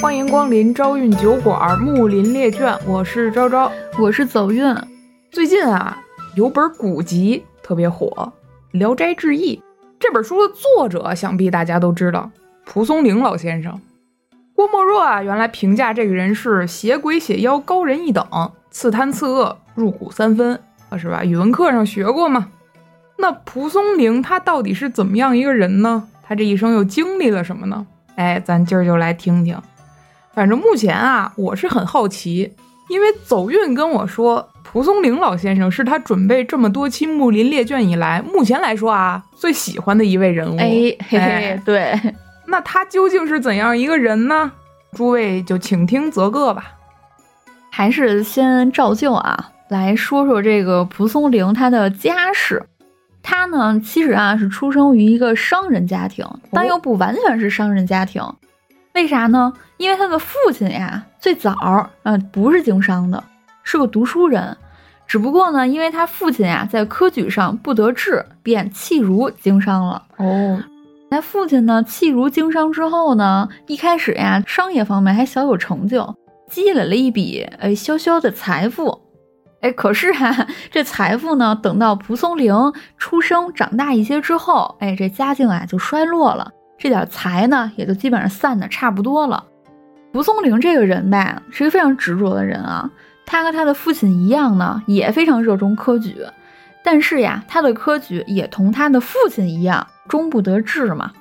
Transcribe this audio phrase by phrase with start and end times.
[0.00, 4.72] 欢迎光临朝运酒馆木林列卷，我是昭昭，我是走运。
[5.32, 6.00] 最近啊，
[6.36, 8.32] 有本古籍特别火，
[8.78, 9.56] 《聊斋志异》
[9.98, 12.30] 这本书的作者想必大家都知道，
[12.64, 13.80] 蒲松龄老先生。
[14.54, 18.24] 郭沫若啊，原来评价这个人是邪鬼邪妖高人一等，
[18.70, 20.60] 刺贪刺恶入骨三分，
[20.96, 21.24] 是吧？
[21.24, 22.48] 语文课上学过嘛。
[23.16, 26.06] 那蒲松龄他到底是怎么样一个人呢？
[26.22, 27.84] 他这一生又经历了什么呢？
[28.14, 29.60] 哎，咱今儿就来听听。
[30.34, 32.52] 反正目前啊，我是很好奇，
[32.88, 40.56] 因为走运跟我说，蒲松龄老先生是他准备这么多期《木林列卷》以来，目前来说啊，最喜欢的一位人物。
[40.58, 41.98] 哎，嘿嘿，对。
[42.46, 44.52] 那他究竟是怎样一个人呢？
[44.92, 46.72] 诸位就请听则个吧。
[47.70, 52.62] 还是先照旧啊，来说说这个蒲松龄他的家世。
[53.22, 58.22] 他呢，其实啊是出生于一个商人家庭，但又不完全是商人家庭。
[58.98, 59.52] 为啥呢？
[59.76, 63.22] 因为他的父亲呀，最早嗯不是经商的，
[63.62, 64.56] 是个读书人。
[65.06, 70.02] 只不过呢，因为他父亲呀在科举上不得志，便弃儒经商了。
[70.16, 70.60] 哦。
[71.10, 76.16] 那父亲呢，弃儒经商之后呢，一开始呀，商业方面还小有成就，
[76.50, 79.00] 积累了一笔哎潇潇的财富。
[79.60, 82.52] 哎，可是哈，这财富呢，等到蒲松龄
[82.96, 89.44] 出生长大一些之后，哎，这家境啊就衰落了，这点财呢也就基本上散的差不多了。
[90.12, 92.90] 蒲松龄这个人吧，是一个非常执着的人啊，
[93.26, 96.16] 他和他的父亲一样呢，也非常热衷科举，
[96.82, 99.86] 但是呀，他的科举也同他的父亲一样。
[100.08, 101.12] 终不得志嘛，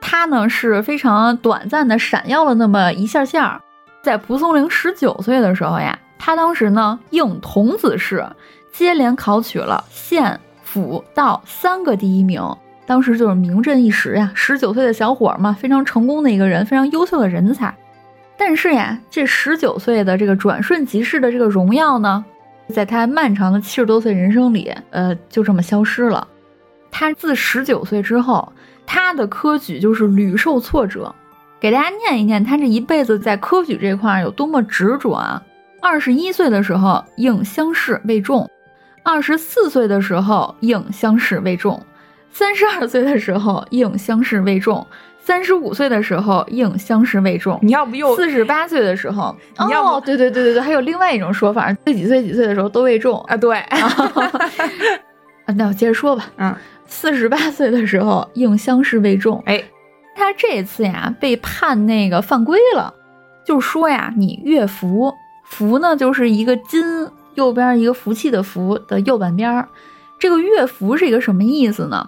[0.00, 3.60] 他呢是非常短暂的闪耀了那么一下下，
[4.02, 8.26] 在蒲松龄十九岁的时候呀，他当时呢应童子试，
[8.72, 12.42] 接连考取了县、府、道三个第一名，
[12.86, 14.30] 当时就是名震一时呀。
[14.34, 17.74] 十九岁的小伙嘛，非常成功的一个人，非常优秀的人才。
[18.36, 22.24] 但是呀，这十九岁的这个转瞬即逝的这个荣耀呢，
[22.68, 26.26] 在他漫长的七十多岁人生里，呃，就这么消失了。
[26.90, 28.52] 他自十九岁之后，
[28.84, 31.14] 他的科举就是屡受挫折。
[31.60, 35.40] 给大家念一念，他这一辈子在科举这块有多么执着啊！
[35.80, 38.50] 二十一岁的时候应乡试未中，
[39.04, 41.80] 二十四岁的时候应乡试未中，
[42.32, 44.84] 三十二岁的时候应乡试未中，
[45.20, 47.58] 三十五岁的时候应乡试未中。
[47.62, 49.36] 你要不又四十八岁的时候？
[49.58, 53.36] 哦，对对对对对，还有另外一种说法，自几岁几岁的时候都未中啊？
[53.36, 53.62] 对。
[55.56, 56.30] 那我接着说吧。
[56.38, 56.54] 嗯。
[56.86, 59.64] 四十八岁的时候应乡试未中，哎，
[60.14, 62.92] 他这次呀被判那个犯规了，
[63.46, 65.10] 就说呀你乐福，
[65.44, 66.82] 福呢就是一个金
[67.34, 69.68] 右边一个福气的福的右半边儿，
[70.18, 72.06] 这个乐福是一个什么意思呢？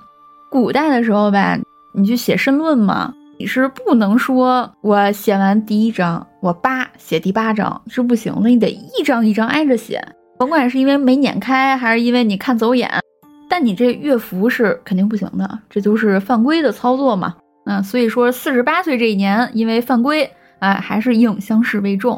[0.54, 1.58] 古代的时候吧，
[1.92, 10.00] 你去写申论嘛，你是不能说我写完第一章，我八写第八章是不行的，你得一张一张挨着写，
[10.38, 12.88] 甭管是因为没撵开，还是因为你看走眼。
[13.50, 17.34] 但你这乐符是肯定不行的，这就是犯规的操作嘛。
[17.66, 22.16] 嗯所以说，四十八岁这一年因为犯规，哎，还是应乡试未中；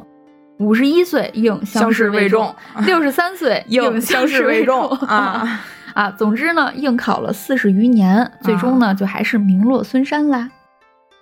[0.58, 2.54] 五十一岁应乡试未中；
[2.84, 5.64] 六十三岁应乡试未中啊
[5.96, 6.10] 啊！
[6.10, 10.50] 总之呢，应考了四十余年，最终呢，就还是名落孙山啦。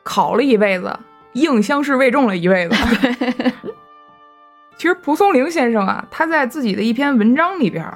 [0.02, 0.98] 考了一辈子，
[1.34, 2.74] 应乡试未中了一辈子。
[4.76, 7.86] 其实蒲松龄先生啊，他在自己的一篇文章里边。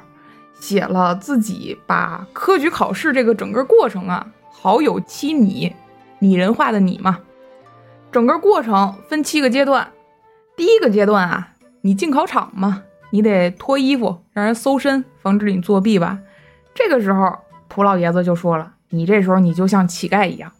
[0.60, 5.72] 写了自己把科举考试这个整个过程啊，好友七拟，
[6.18, 7.18] 拟人化的拟嘛。
[8.10, 9.88] 整个过程分七个阶段。
[10.56, 11.50] 第一个阶段啊，
[11.82, 16.18] 你进考场嘛，你得脱衣服，让人搜身，防止你作弊吧。
[16.78, 20.52] 这个时候，蒲老爷子就说了，你这时候你就像乞丐一样。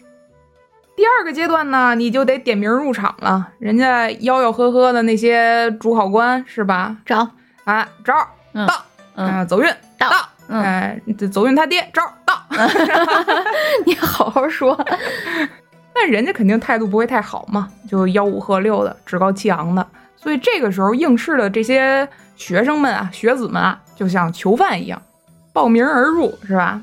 [0.96, 6.96] 第二个阶段呢，你就得点名入场了，人家吆吆喝喝的那些主考官是吧？
[7.06, 7.18] 招
[7.62, 8.14] 啊，招
[8.66, 8.84] 到，
[9.14, 9.72] 嗯，走运。
[9.96, 10.08] 到，
[10.48, 12.34] 哎，走运他爹招到
[13.86, 14.76] 你好好说。
[15.94, 19.86] 那人家肯定态度不会太好嘛，就吆五喝六的，趾高气昂的。
[20.16, 25.00] 所以这个时候应试的这些学生们啊、学子们啊，就像囚犯一样，
[25.59, 26.81] 报名而入，是吧？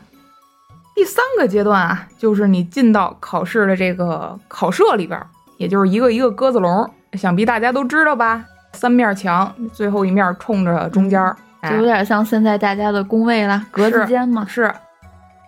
[0.94, 5.18] 第三个阶段啊，就是你进到考试的这个考舍里边，
[5.56, 8.44] 也就是一个一个鸽子笼，想必大家都知道吧？
[8.74, 11.34] 三面墙，最后一面冲着中间。
[11.70, 14.46] 就有点像现在大家的工位了，格子间嘛。
[14.46, 14.70] 是，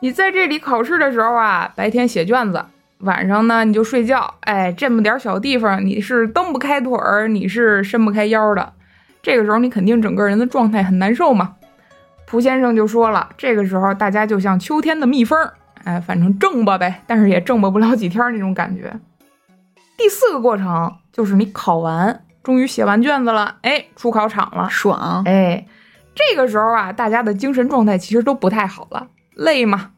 [0.02, 2.64] 你在这里考试的时候啊，白天写卷子，
[3.00, 4.36] 晚上呢你就睡觉。
[4.40, 8.72] 哎，这么点小地方，你是蹬不开腿儿，你是伸不开腰的。
[9.22, 11.56] 这个时候你肯定整个人的状态很难受嘛。
[12.28, 15.40] 蒲先生就说了，这个时候大家就像秋天的蜜蜂，
[15.86, 18.94] 哎，反正挣吧呗，但是也挣吧不了几天那种感觉。
[19.98, 25.24] 第四个过程就是你考完，终于写完卷子了，哎，出考场了，爽！
[25.26, 25.66] 哎，
[26.14, 29.92] 这个时候啊，大家的精神状态其实都不太好了，累嘛。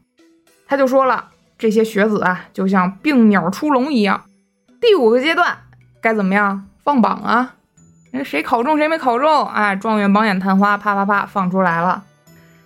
[0.68, 4.22] 他就说了，这些学子啊，就像病鸟出笼一样。
[4.80, 5.58] 第五个阶段
[6.00, 6.64] 该怎么样？
[6.84, 7.54] 放榜啊！
[8.24, 9.46] 谁考中谁没考中？
[9.48, 12.04] 哎，状元榜眼探花，啪啪啪放出来了。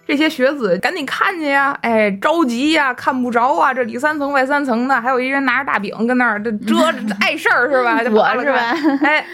[0.07, 1.77] 这些学子赶紧看去呀！
[1.81, 3.73] 哎，着急呀，看不着啊！
[3.73, 7.97] 这里三层外三层的，还有一人拿着大饼跟那儿这 遮着，碍事儿是吧？
[8.13, 8.75] 我是吧？
[9.03, 9.25] 哎，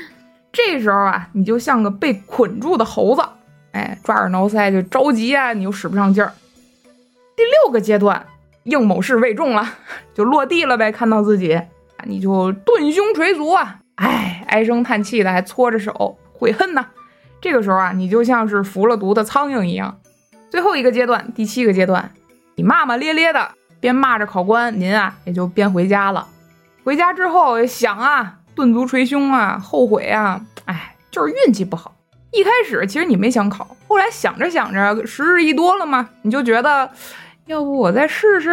[0.52, 3.22] 这时候啊，你就像个被捆住的猴子，
[3.72, 6.32] 哎，抓耳挠腮就着急啊，你又使不上劲儿。
[7.36, 8.24] 第六个阶段，
[8.62, 9.66] 应某事未中了，
[10.14, 10.92] 就落地了呗。
[10.92, 11.60] 看到自己，
[12.04, 16.86] 你就顿胸捶足啊，哎，唉声叹气的，还搓着手悔恨呢。
[17.40, 19.96] 这个时候啊，你就像是服了毒的苍蝇一样。
[20.50, 22.10] 最后一个阶段，第七个阶段，
[22.56, 26.26] 你骂骂咧咧的，边骂着考官，您啊也就边回家了。
[26.82, 31.94] 回家之后想啊，顿足捶胸啊，后悔啊，哎，就是运气不好。
[32.32, 36.90] 一开始其实你没想考，后来想着想着，时日一多了嘛，你就觉得，
[37.46, 38.50] 要不我再试试，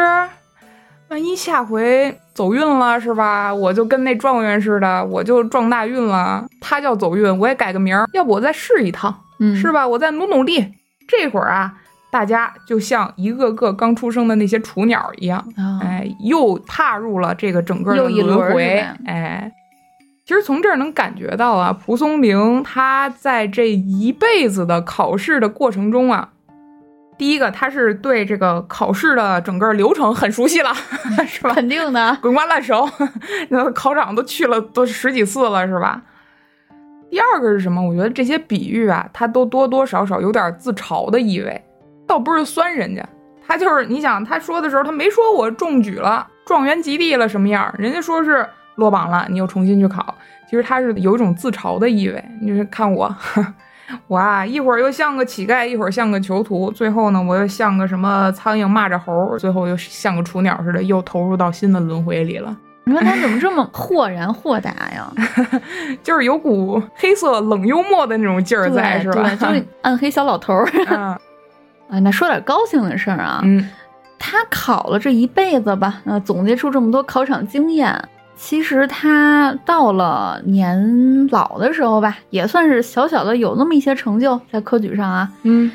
[1.10, 3.54] 万一下回走运了是吧？
[3.54, 6.46] 我就跟那状元似的，我就撞大运了。
[6.60, 9.88] 他叫走运，我也改个名儿，要不我再试一趟，嗯，是吧？
[9.88, 10.74] 我再努努力。
[11.08, 11.74] 这会儿啊。
[12.10, 15.46] 大家就像一个个刚出生的那些雏鸟一样，
[15.82, 18.84] 哎，又踏入了这个整个的轮回。
[19.06, 19.52] 哎，
[20.26, 26.30] 其实从这儿能感觉到啊，蒲松龄他在这一辈子的考试的过程中啊，
[27.18, 30.74] 第一个他是对这个考试的整个流程很熟悉了，
[31.28, 31.54] 是吧？
[31.54, 32.90] 肯定的，滚瓜烂熟，
[33.50, 36.02] 那考场都去了都十几次了，是吧？
[37.12, 37.82] 第二个是什么？
[37.82, 41.64] 我觉得这些比喻啊，它都多多少少有点自嘲的意味。
[42.08, 43.06] 倒不是酸人家，
[43.46, 50.16] 他就是你想他说的时候，他没说我中举了，状元及第了什么样，人家说是落榜了，你又重新去考，
[50.50, 52.24] 其实他是有一种自嘲的意味。
[52.42, 53.14] 你是看我，
[54.08, 62.56] 我啊，一会儿又像个乞丐，一会儿像个囚徒，最后呢，我又像个什么苍蝇蚂蚱猴，最后又像个雏鸟似的，又投入到新的轮回里了。
[62.86, 65.12] 你说他怎么这么豁然豁达呀？
[66.02, 69.30] 就是有股黑色冷幽默的那种劲儿在，是吧？
[69.36, 71.20] 就是暗黑小老头儿。
[71.90, 73.42] 啊，那说点高兴的事儿啊。
[73.44, 73.70] 嗯，
[74.20, 77.98] 他考了这一辈子吧，呃，总结出这么多考场经验。
[78.36, 85.28] 其实他到了年老的时候吧，也算是小小的有那么一些成就在科举上啊。
[85.42, 85.72] 嗯，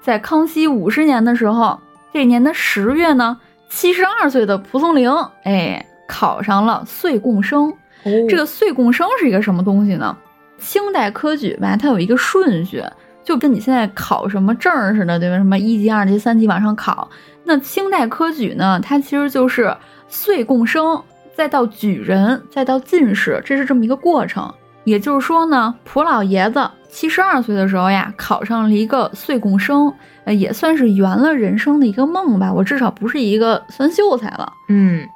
[0.00, 1.78] 在康熙五十年的时候，
[2.12, 3.38] 这年的十月呢，
[3.68, 5.12] 七十二岁的蒲松龄，
[5.44, 7.68] 哎，考上了岁贡生。
[8.04, 10.16] 哦，这个岁贡生是一个什么东西呢？
[10.58, 12.82] 清代科举吧，它有一个顺序。
[13.24, 15.36] 就跟你现在考什么证似的，对吧？
[15.36, 17.08] 什么一级、二级、三级往上考。
[17.44, 18.80] 那清代科举呢？
[18.82, 19.76] 它其实就是
[20.08, 21.02] 岁贡生，
[21.34, 24.52] 再到举人，再到进士，这是这么一个过程。
[24.84, 29.92] 也就是说呢，蒲老爷子七十二岁的时候呀，考上了一个岁贡生，
[30.24, 32.52] 呃，也算是圆了人生的一个梦吧。
[32.52, 34.52] 我至少不是一个酸秀才了。
[34.68, 35.08] 嗯，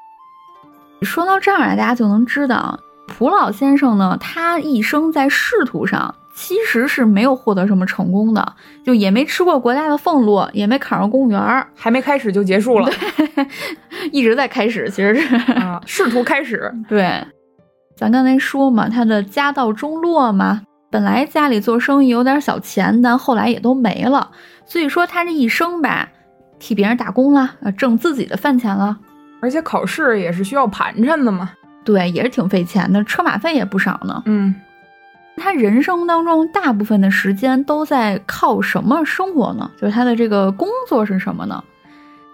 [1.02, 6.14] 说到这儿啊，大家就能知道，蒲老先生呢，他一生在仕途上。
[6.38, 8.54] 其实是没有获得什么成功的，
[8.84, 12.88] 就也没吃过国家的俸禄，也没考上公务员，还没开始就结束了，
[14.12, 15.40] 一直在开始，其实是。
[15.86, 16.70] 试图开始。
[16.86, 17.26] 对，
[17.96, 20.60] 咱刚才说嘛，他的家道中落嘛，
[20.90, 24.30] 本来家里做生意有点小钱，但后来也都没了，
[24.66, 26.06] 所以说他这一生吧，
[26.58, 28.94] 替别人打工了，挣自己的饭钱了，
[29.40, 31.50] 而且考试也是需要盘缠的嘛，
[31.82, 34.54] 对，也是挺费钱的，车马费也不少呢，嗯。
[35.36, 39.70] 他人生当中大部分的时间都在靠什么生活呢？
[39.80, 41.62] 就是他的这个工作是什么呢？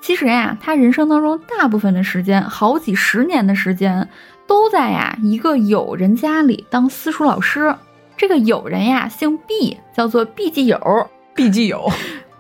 [0.01, 4.09] 其实呀，他人生当中大部分的时间，好几十年的时间，
[4.47, 7.75] 都在呀一个友人家里当私塾老师。
[8.17, 11.09] 这个友人呀姓毕，叫做毕继友。
[11.35, 11.91] 毕继友，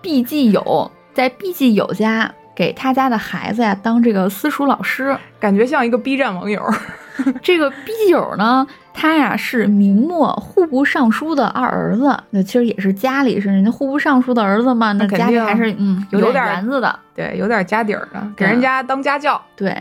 [0.00, 6.62] 毕继友在毕继友家给他家的孩子呀当这个私塾老师，感觉像一个 B 站网友。
[7.42, 8.66] 这个毕继友呢？
[8.94, 19.40] 他呀是明末户部尚书的二儿子，那其实也是家里是人家户部尚书的儿子嘛，那家里还是嗯有点园子的，对，有点家底儿的，给人家当家教。
[19.56, 19.76] 对，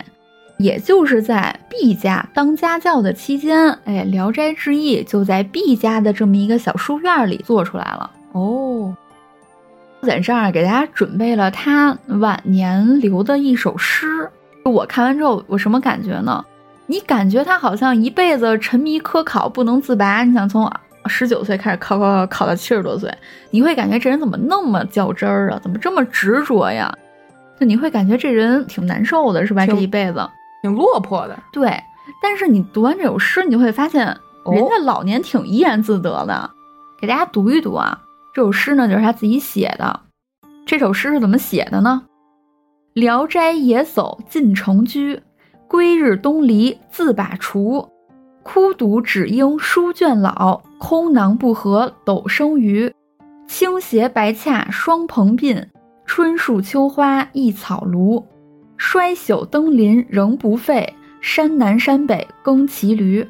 [0.57, 8.09] 也就是在毕家当家教的期间，哎，《聊斋志异》就在毕家的这么一个小书院里做出来了。
[8.31, 8.95] 哦，
[10.01, 14.29] 在这儿给大家准备了他晚年留的一首诗，
[14.63, 16.43] 我看完之后，我什么感觉呢？
[16.91, 20.69] 你感觉他好像一辈子沉迷科考不能自拔，你想从
[21.05, 23.09] 十九岁开始考考考考到七十多岁，
[23.49, 25.59] 你会感觉这人怎么那么较真儿啊？
[25.63, 26.93] 怎么这么执着呀？
[27.57, 29.65] 就你会感觉这人挺难受的，是吧？
[29.65, 30.29] 这一辈子
[30.61, 31.39] 挺落魄的。
[31.53, 31.81] 对，
[32.21, 34.05] 但是你读完这首诗，你就会发现
[34.43, 36.49] 哦人家老年挺怡然自得的。
[36.99, 37.97] 给大家读一读啊，
[38.33, 39.97] 这首诗呢就是他自己写的。
[40.65, 42.01] 这首诗是怎么写的呢？
[42.95, 45.23] 聊斋野叟进城居，
[45.71, 47.87] 归日东篱自把锄。
[48.43, 52.93] 枯读只应书卷老，空囊不合斗生余。
[53.47, 55.65] 青鞋白洽双蓬鬓，
[56.05, 58.21] 春树秋花一草庐。
[58.75, 63.25] 衰朽登临仍不废，山南山北耕骑驴。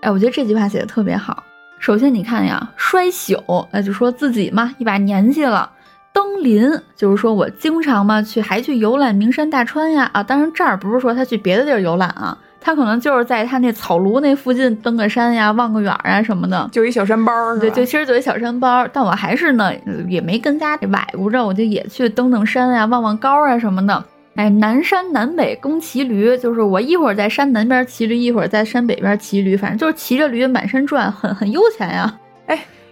[0.00, 1.44] 哎，我觉得这句话写的特别好。
[1.78, 5.70] 首先你看呀，衰朽，那就说自己嘛，一把年纪了。
[6.18, 16.68] 登临就是说我经常嘛去还去游览名山大川呀啊，当然这儿不是说他去别的地儿游览啊，他可能就是在他那草庐那附近登个山呀、望个远啊什么的。
[16.72, 19.72] 就一小山包儿，对，就其实就一小山包儿，但我还是呢
[20.08, 24.04] 也没跟家里崴咕着，我就也去登登山呀、望望高啊什么的。
[24.34, 32.12] 哎，南山南北耕骑驴，就是我一会儿在山南边骑驴，一会儿在山北边骑驴，反正就是骑着驴满山转，很很悠闲呀。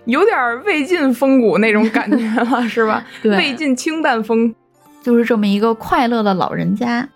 [0.07, 3.05] 有点魏晋风骨那种感觉了，是吧？
[3.23, 4.55] 对魏晋清淡风。
[5.03, 7.07] 就是这么一个快乐的老人家。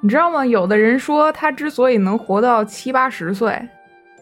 [0.00, 0.46] 你知道吗？
[0.46, 3.60] 有的人说他之所以能活到七八十岁，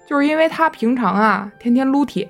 [0.06, 2.24] 就是因为他平常啊天天撸铁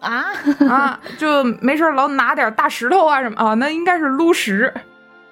[0.00, 0.24] 啊，
[0.68, 4.72] 啊，就没事儿老拿点大石头啊什么啊，那应该是撸石，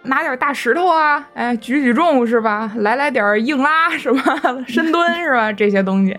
[0.02, 2.70] 拿点大石头啊，哎，举举重是吧？
[2.76, 4.36] 来来点硬拉是吧？
[4.66, 5.52] 深蹲是吧？
[5.52, 6.16] 这些东西。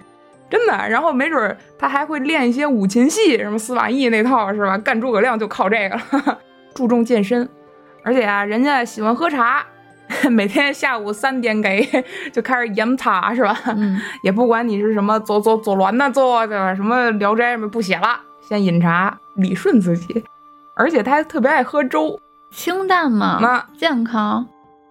[0.53, 4.77] 真的，然后没准儿他还会练一些五禽戏，什么司马懿那套是吧？
[4.77, 6.39] 干诸葛亮就靠这个了，
[6.75, 7.49] 注重健身，
[8.03, 9.65] 而且啊，人家喜欢喝茶，
[10.29, 11.83] 每天下午三点给
[12.31, 13.57] 就开始研茶是吧？
[13.75, 20.23] 嗯， 也不管你是什么左左左鸾呐，做的什么聊斋什么不写了，先饮茶理顺自己，
[20.75, 22.19] 而且他还特别爱喝粥，
[22.51, 24.47] 清淡嘛，那健康，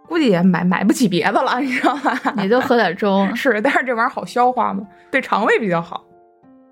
[0.09, 2.19] 估计也买买不起别的了， 你知道吧？
[2.39, 3.27] 也就喝点粥。
[3.35, 6.05] 是，但是这玩意儿好消化嘛，对肠胃比较好。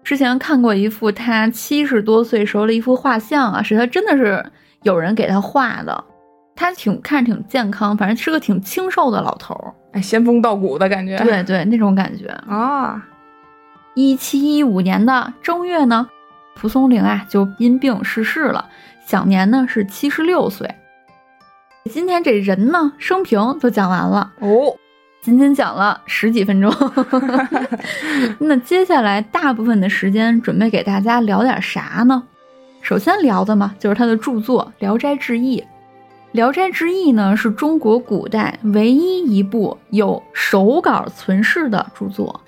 [0.03, 4.45] 之前看过一幅他七十多岁时候的一幅画像啊，是他真的是
[4.83, 6.05] 有人给他画的，
[6.57, 9.73] 他挺看着挺健康，反正是个挺清瘦的老头儿。
[9.93, 11.17] 哎，仙风道骨的感觉。
[11.19, 12.27] 对对，那种感觉。
[12.49, 13.03] 啊，
[13.95, 16.09] 一七一五年的正月呢，
[16.57, 18.69] 蒲松龄啊就因病逝世了，
[19.05, 20.75] 享年呢是七十六岁。
[21.89, 24.77] 今天这人呢，生平就讲完了，哦，
[25.23, 26.73] 仅仅讲了十几分钟。
[28.39, 32.23] 那接下来大部分的时间准备给大家聊点啥呢？
[32.83, 35.61] 首先聊的嘛，就是他的著作《聊斋志异》。
[36.33, 42.41] 《聊斋志异》呢，是中国古代唯一一部有手稿存世的著作，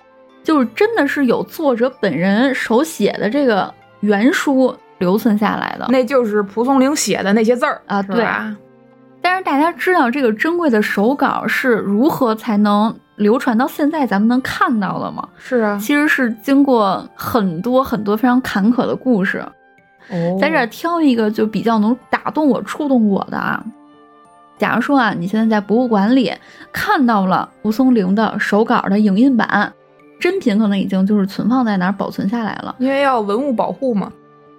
[0.45, 5.87] 就是真的是有作者本人手写的这个原书留存下来的。
[5.89, 8.57] 那就是蒲松龄写的那些字儿啊对吧？
[9.23, 15.26] 但是大家知道这个珍贵的手稿是如何才能流传到现在咱们能看到的吗？
[15.38, 19.38] 是啊，其实是经过很多很多非常坎坷的故事，
[20.11, 23.64] 哦在这儿挑一个就比较能打动我、触动我的啊。
[24.59, 26.33] 假如说啊，你现在在博物馆里
[26.73, 29.73] 看到了蒲松龄的手稿的影印版，
[30.21, 32.75] 真品可能已经就是存放在哪儿保存下来了。
[32.79, 34.12] 因为要文物保护嘛，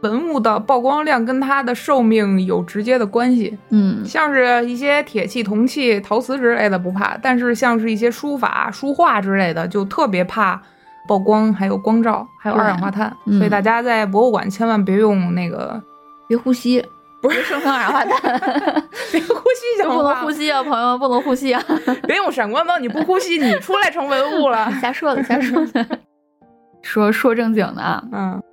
[0.03, 3.57] 文物的曝光量跟它的寿命有直接的关系。
[3.69, 10.61] 嗯，像是一些铁器、铜器、陶瓷之类的不怕，但是像是一些书法、书画之类的，就特别怕
[11.07, 13.11] 曝光，还有光照，还有二氧化碳。
[13.25, 15.81] 嗯所以大家在博物馆千万别用那个，
[16.27, 16.83] 别呼吸，
[17.21, 18.39] 不是别生成二氧化碳，
[19.11, 21.63] 别呼吸就不能呼，吸啊，朋友们不能呼吸啊。
[22.05, 24.71] 别用闪光灯，你不呼吸，你出来成文物了。
[24.81, 25.85] 瞎说的，瞎说的。
[26.83, 28.43] 说说正经的啊，嗯，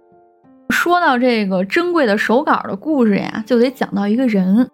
[0.71, 4.69] 说到这个珍贵的手稿的故事呀，就得讲到一个人。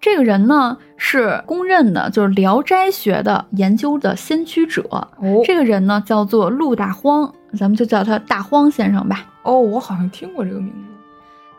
[0.00, 4.82] 这个人呢是公认的，就是《聊斋学》的研究的先驱者。
[4.90, 9.26] 哦这个人呢叫做陆大荒，咱们就叫他大荒先生吧。
[9.42, 10.94] 哦，我好像听过这个名字。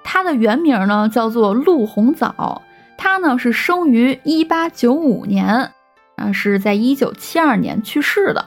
[0.03, 2.63] 他的原名呢叫做陆鸿藻，
[2.97, 5.71] 他呢是生于一八九五年，
[6.15, 8.43] 啊是在一九七二年去世的。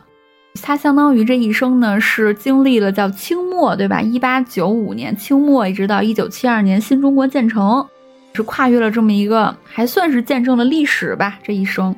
[0.62, 4.00] 他相当于这一生呢是经历了叫清末，对吧？
[4.00, 7.86] 一八九五年清末一直到一九七二年新中国建成，
[8.32, 11.38] 是跨越了这么一个还算是见证了历史吧。
[11.42, 11.94] 这一生，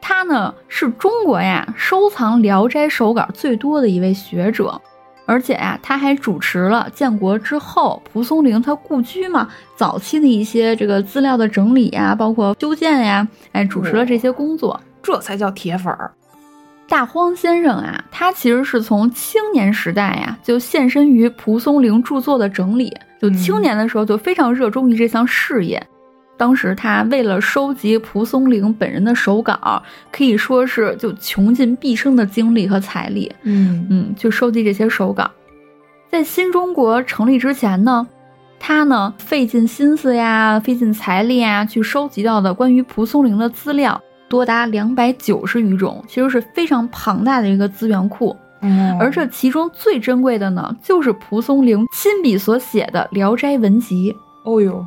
[0.00, 4.80] 他呢是中国呀收藏《聊斋》手稿最多的一位学者。
[5.24, 9.46] 而且呀、他还主持了建国之后蒲松龄他故居嘛
[9.76, 14.80] 早期的一些这个资料的整理呀，包括修建呀，哎，主持了这些工作。
[15.02, 16.10] 这才叫铁粉儿。
[16.88, 22.90] 大荒先生啊，他其实是从青年时代呀就献身于蒲松龄著作的整理，
[23.20, 25.86] 就青年的时候就非常热衷于这项事业。
[26.38, 35.30] 当时他为了收集蒲松龄本人的手稿，可以说是就穷尽毕生的精力和财力，嗯嗯，去收集这些手稿。
[36.10, 38.06] 在新中国成立之前呢，
[38.58, 48.36] 他呢费尽心思呀，费尽财力呀，去收集到的关于蒲松龄的资料多达两百九十余种，其实是非常庞大的一个资源库。
[48.60, 54.12] 嗯而这其中最珍贵的呢，就是蒲松龄亲笔所写的《聊斋文集》。
[54.50, 54.84] 哦呦，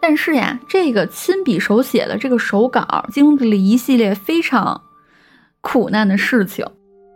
[0.00, 4.80] 但是呀，这个亲笔手写的这个手稿，经历了一系列非常
[5.62, 6.66] 苦难的事情。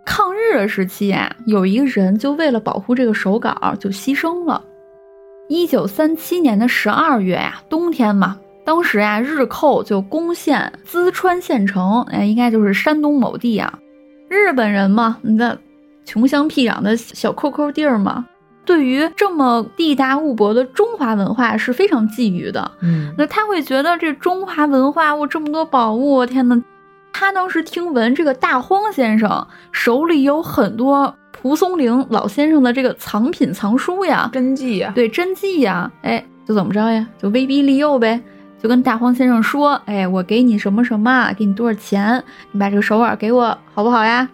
[0.04, 4.62] 抗日的时期呀，有一个人就为了保护这个手稿，就牺牲了。
[5.49, 13.78] 一九三七年的十二月呀，冬天嘛，当时呀，日寇就攻陷淄川县城，哎，应该就是山东某地啊。
[14.28, 15.59] 日本人嘛，你的
[16.04, 18.25] 穷乡僻壤的小抠抠地儿嘛，
[18.64, 22.71] 对于这么地大物博的中华文化是非常觊觎的。
[22.81, 26.62] 嗯那他会觉得这中华文化，我这么多宝物，天呐！
[27.12, 37.07] 他当时听闻这个大荒先生手里有很多蒲松龄老先生的这个藏品藏书呀，真迹呀，对真迹呀，哎，就怎么着呀？
[37.21, 38.19] 就威逼利诱呗，
[38.62, 44.28] 就跟大荒先生说，哎，我给你什么什么，给你多少钱，你把这个手稿给我，好不好呀？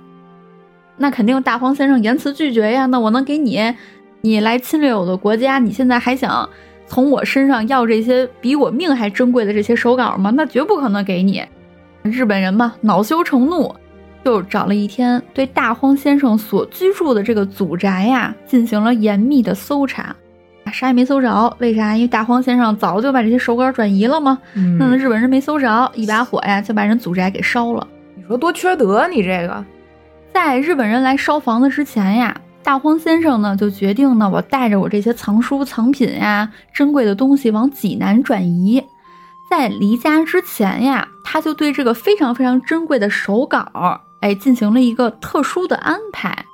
[0.98, 2.84] 那肯定大荒先生严词拒绝呀。
[2.86, 3.74] 那我能给你，
[4.20, 6.46] 你来侵略我的国家，你现在还想
[6.86, 10.30] 从我身上要这些比我命还珍贵的这些手稿吗？
[10.36, 11.42] 那绝不可能给你。
[12.02, 13.74] 日本人嘛，恼羞成怒，
[14.22, 20.14] 就找了一天，对大荒先生所居住的这个祖宅呀，进行了严密的搜查。
[20.70, 21.96] 啥也没搜着，为啥？
[21.96, 24.38] 因为大荒先生早就把这些手稿转移了嘛。
[24.96, 27.86] 日本人没搜着，一把火呀就把人祖宅给烧了。
[28.14, 29.64] 你说多缺德，你这个，
[30.32, 38.82] 在日本人来烧房子之前呀，大荒先生呢就决定呢，我带着我这些藏书藏品呀、珍贵的东西往济南转移。
[39.50, 43.66] 在离家之前呀，他就对这个非常非常珍贵的手稿，
[44.20, 46.44] 哎，进行了一个特殊的安排。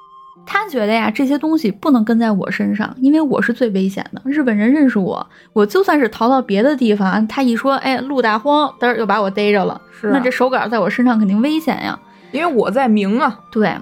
[0.47, 4.21] 他觉得呀，这些东西不能跟在我身上，因为我是最危险的。
[4.25, 10.11] 日本人认识我，我就算是逃到别的地方，他一说，哎，陆大荒，嘚儿又把我逮着了，是啊。
[10.15, 11.99] 那这手稿在我身上肯定危险呀。
[12.33, 13.73] 因为我在明啊，对，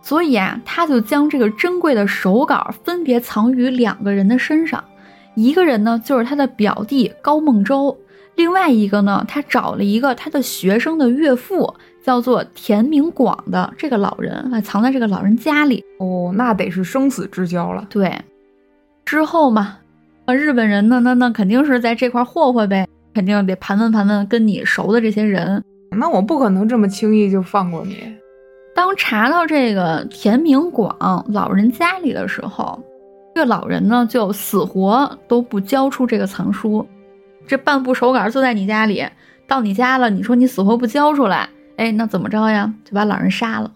[0.00, 4.82] 所以啊，他就将这个珍贵的手稿分别藏于两个人的身上，
[5.34, 7.96] 一个人呢就是他的表弟高梦周，
[8.36, 15.82] 另外一个呢，他找了一个他的学生的岳父，叫做田明广的这个老人，啊，藏在这个老人家里。
[15.98, 17.86] 哦，那得是生死之交了。
[17.88, 18.20] 对，
[19.06, 19.78] 之后嘛，
[20.26, 25.64] 啊，日本人呢，那那肯定是在这块霍霍呗，肯定得盘问盘问跟你熟的这些人。
[25.90, 27.96] 那我不可能这么轻易就放过你。
[28.74, 32.78] 当查到这个田明广老人家里的时候，
[33.34, 36.86] 这个老人呢就死活都不交出这个藏书，
[37.46, 39.06] 这半部手稿就在你家里，
[39.46, 42.72] 到你家了，你说你死活不交出来，哎，那怎么着呀？
[42.84, 43.70] 就把老人杀了。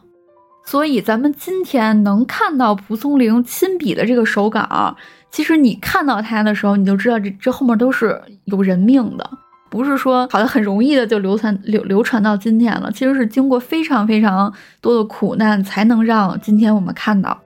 [0.64, 4.96] 所以咱们今天能看到蒲松龄亲笔的这个手稿，
[5.30, 9.30] 其实你看到它的时候，你就知道这这后面都是有人命的。
[9.70, 17.38] 不是说好像很容易的就流传流流传到今天了，其实是经过非常非常多的苦难，才能让今天我们看到。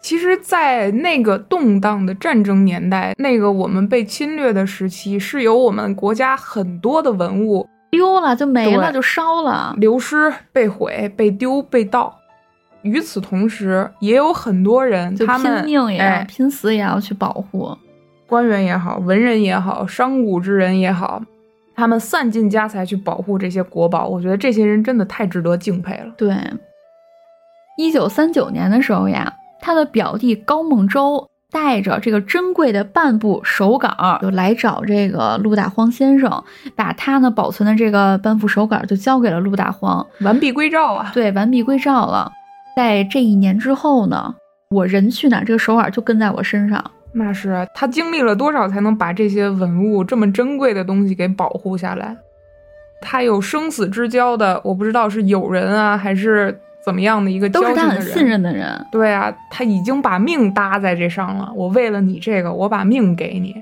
[0.00, 9.74] 其实，在那个动荡的战争年代，那个我们被侵略的时期，是有我们国家很多的文物丢了就没了，就烧了。
[9.78, 12.18] 流失、被毁、被丢、被盗。
[12.80, 17.76] 与此同时，也有很多人，就他们拼命也要、哎拼死也要去保护。
[18.26, 21.22] 官员也好，文人也好，商贾之人也好，
[21.76, 24.08] 他们散尽家财去保护这些国宝。
[24.08, 26.12] 我觉得这些人真的太值得敬佩了。
[26.16, 26.34] 对，
[27.76, 36.42] 一九三九年的时候呀，他的表弟高梦舟带着这个珍贵的半部手稿，就来找这个陆大荒先生，
[36.74, 40.04] 把他呢保存的这个半部手稿就交给了陆大荒。
[40.20, 41.10] 完璧归赵啊！
[41.12, 42.32] 对，完璧归赵了。
[42.74, 44.34] 在这一年之后呢，
[44.70, 46.82] 我人去哪儿，这个手稿就跟在我身上。
[47.12, 52.16] 那是啊他经历了多少才能把这些文物这么珍贵的东西给保护下来？
[53.02, 57.96] 他有生死之交的，我不知道是友人啊，还是怎么样的一个交都是情的人。
[57.96, 58.86] 他很信任的人。
[58.90, 61.52] 对啊，他已经把命搭在这上了。
[61.54, 63.54] 我为了你这个，我把命给你，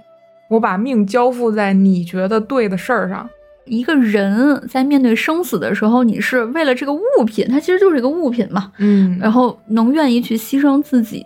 [0.49, 3.29] 我把命交付在你觉得对的事儿上。
[3.67, 11.23] 一个人在面对生死的时候，你是为了这个物品，它其实就是一个物品嘛，嗯然后能愿意去牺牲自己。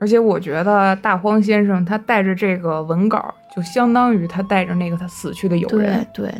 [0.00, 6.06] 而且我觉得大荒先生他带着这个文稿，就相当于他带着那个他死去的友对人。
[6.14, 6.32] 对，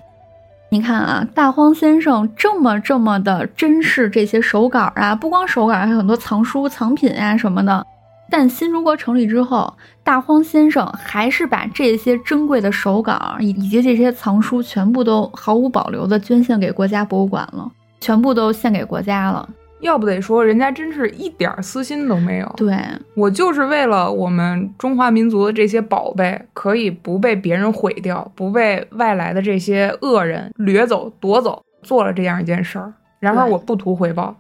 [0.71, 7.85] 你看啊，大荒先生这么这么的珍视这些手稿啊，不光手稿，还有很多藏书藏品啊什么的。
[8.31, 9.73] 但新中国成立之后，
[10.05, 17.67] 大荒先生还是把这些珍贵的手稿以以及这些藏书全部都毫无保留的捐献给国家博物馆了，
[18.01, 19.49] 全部都献给国家了。
[19.81, 22.55] 要不得说，人家真是一点私心都没有。
[22.57, 22.77] 对
[23.15, 32.93] 我就是为了我们中华民族的这些宝贝可以不被别人毁掉，不被外来的这些恶人掠走、夺走，做了这样一件事儿。
[33.21, 34.35] 然而我不图回报。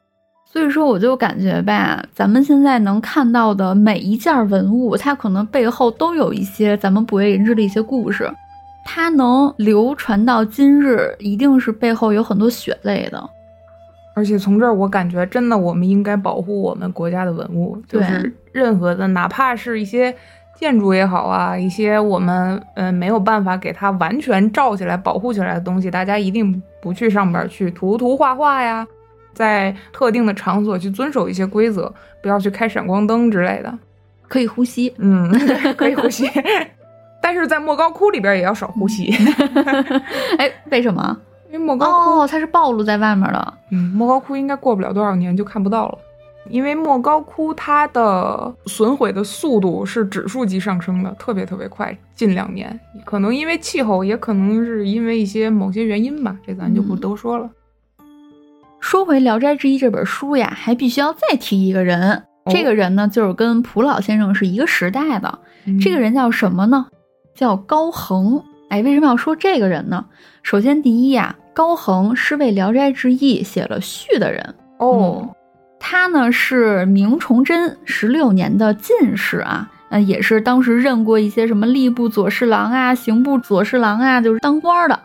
[0.51, 8.31] 所以说，我就感觉吧，咱们现在能看到的每一件文物，它可能背后都有一些咱们不为人知的一些故事。
[8.83, 13.31] 它能流传到今日，一定是背后有很多血泪的。
[14.18, 20.12] 而且从这儿，我感觉真的，我们应该保护我们国家的文物，就是任何的，哪怕是一些
[20.57, 28.85] 建筑也好啊，一些我们嗯没有办法给它完全罩起来、保护起来的东西，大家一定不去上边去涂涂画画呀。
[29.35, 33.72] 在特定的场所去遵守一些规则，不要去开闪光灯之类的。
[34.26, 35.31] 可以呼吸，嗯，
[35.78, 36.28] 可以呼吸，
[37.22, 39.14] 但是在莫高窟里边也要少呼吸。
[40.38, 41.16] 哎，为什么？
[41.50, 43.54] 因为莫高窟它是暴露在外面的。
[43.70, 45.98] 嗯，莫高窟应该过不了多少年就看不到了，
[46.50, 51.96] 因为莫高窟它的损毁的速度是指数级上升的，特别特别快。
[52.14, 57.48] 近两年，可能因为气候，也可能是因为一些某些原因吧，这咱就不多说了。
[58.80, 62.24] 说回《聊斋志异》这本书呀，还必须要再提一个人。
[62.50, 65.38] 这个人呢，就是跟蒲老先生是一个时代的。
[65.82, 66.87] 这个人叫什么呢？
[67.34, 68.42] 叫高恒。
[68.70, 70.06] 哎，为什么要说这个人呢？
[70.42, 75.28] 首先，第一呀，高恒是为《聊斋志异》写了序的人哦。
[75.80, 85.00] 他呢是明崇祯十六年的进士啊，呃，也是当时任过一些什么吏部左侍郎啊、刑部左侍郎啊，就是当官的。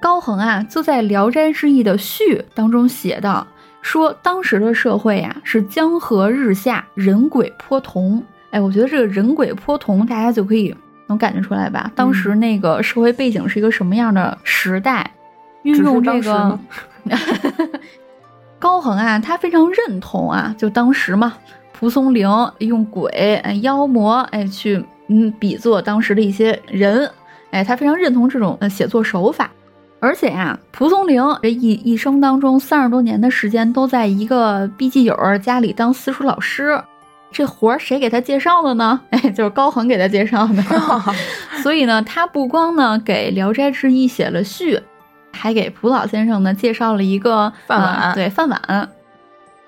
[0.00, 3.44] 高恒啊，就在《聊斋志异》的序当中写道，
[3.80, 8.22] 说当时的社会呀是江河日下，人鬼颇同。
[8.52, 10.72] 哎，我觉得这个人鬼颇同，大家就可以
[11.08, 11.90] 能感觉出来吧？
[11.96, 15.10] 当时那个社会背景是一个什么样的时代？
[15.62, 16.58] 运用这个，
[18.58, 21.34] 高恒啊，他非常认同啊，就当时嘛，
[21.72, 27.10] 蒲松龄用鬼、妖魔，哎，去嗯比作当时的一些人，
[27.50, 29.50] 哎，他非常认同这种呃写作手法。
[30.00, 36.82] 而且呀，蒲松龄这一一生当中三十多年的时间都在一个笔记友家里当私塾老师，
[37.30, 39.00] 这活儿谁给他介绍的呢？
[39.10, 40.60] 哎，就是高恒给他介绍的。
[41.62, 44.80] 所以呢，他不光呢给《聊斋志异》写了序，
[45.32, 48.14] 还给蒲老先生呢介绍了一个饭碗。
[48.14, 48.88] 对，饭碗。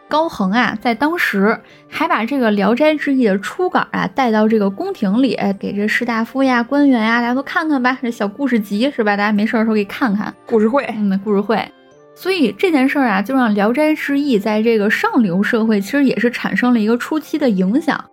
[0.07, 7.99] 高恒啊，在当时还把这个《聊斋志异》的初稿啊带到这个宫廷里，给这士大夫呀、官员呀，大家都看看吧。
[8.01, 9.17] 这小故事集是吧？
[9.17, 10.85] 大家没事的时候可以看看 故事会。
[10.97, 11.67] 嗯，故事会。
[12.15, 18.05] 所以这件事儿啊，就让《聊斋志异》在这个上流社会其实也是产生了一个初期的影响。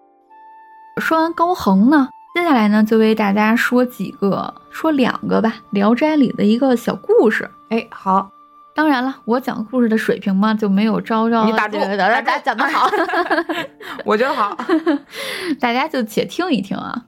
[0.97, 7.49] 说完高恒呢，接下来呢就为大家说几个，说两个吧，《聊斋》里的一个小故事。
[7.69, 8.31] 哎，好。
[8.73, 12.89] 当然了，我讲故事的水平嘛，就没有昭昭你打住，大家讲的好
[14.05, 14.57] 我觉得好，
[15.59, 17.07] 大家就且听一听啊。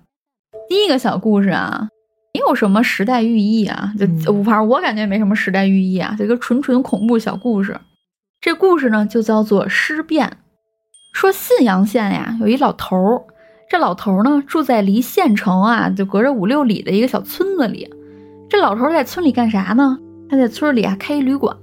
[0.68, 1.88] 第一个小故事啊，
[2.34, 4.06] 没有什么时代寓意啊，就
[4.44, 7.80] 反正我感觉没什么时代寓意啊，就一个纯纯恐怖小故事。
[8.42, 10.40] 这故事呢就叫做尸变。
[11.14, 13.24] 说信阳县呀，有一老头儿，
[13.74, 17.90] 这老头儿呢住在离县城啊就隔着五六里的一个小村子里。
[18.48, 19.98] 这老头儿在村里干啥呢？
[20.30, 21.58] 他在村里啊开一旅馆，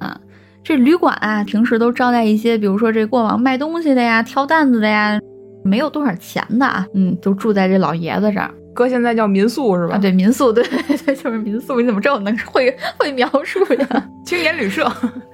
[0.64, 5.20] 这旅馆啊平时都招待一些，比如说这过往卖东西的呀、挑担子的呀，
[5.62, 8.51] 没有多少钱的啊，嗯，都住在这老爷子这儿。
[8.75, 9.96] 哥现在叫民宿是吧？
[9.96, 11.81] 对，民宿，对对 对，就是民宿。
[11.81, 13.87] 你怎么这么能会会描述呀？
[14.27, 14.92] 青年旅社。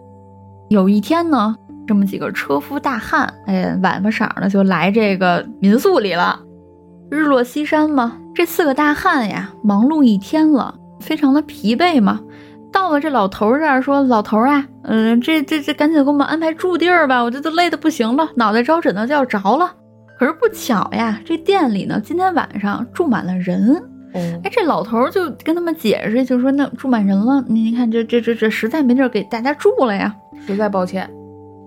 [0.69, 6.39] 有一天呢，这么几个车夫大汉，哎，晚巴晌的就来这个民宿里了。
[7.09, 12.21] 日落西山嘛，这四个大汉呀，忙碌一天了，非常的疲惫嘛。
[12.73, 19.73] 到了这老头这儿，说：“老头啊，嗯，这这这，赶紧给我们安排住地儿吧，我这都累得不行了，脑袋着枕头就要着了。
[20.19, 23.83] 可是不巧呀，这店里呢，今天晚上住满了人。
[24.13, 30.15] 哎，这老头就跟他们解释，就说那住满人了，您看这这这这实在没地儿给大家住了呀，
[30.47, 31.09] 实在抱歉。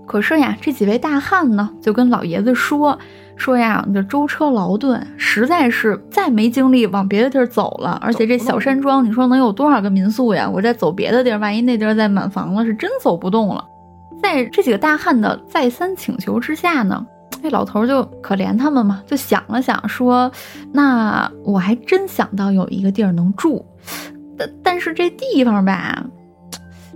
[0.06, 3.00] 可是呀，这几位大汉呢，就跟老爷子说。”
[3.40, 7.98] 说呀，你这舟车劳顿，实在是再没精力往别的地儿走了。
[8.04, 10.48] 而且这小山庄，你说能有多少个民宿呀？
[10.48, 13.66] 我再走别的地儿，万一那地儿再满房了，是真走不动了。
[14.22, 17.06] 在这几个大汉的再三请求之下呢，
[17.42, 20.30] 这老头就可怜他们嘛，就想了想，说
[20.74, 23.66] ：“那我还真想到有一个地儿能住，
[24.38, 26.04] 但但是这地方吧，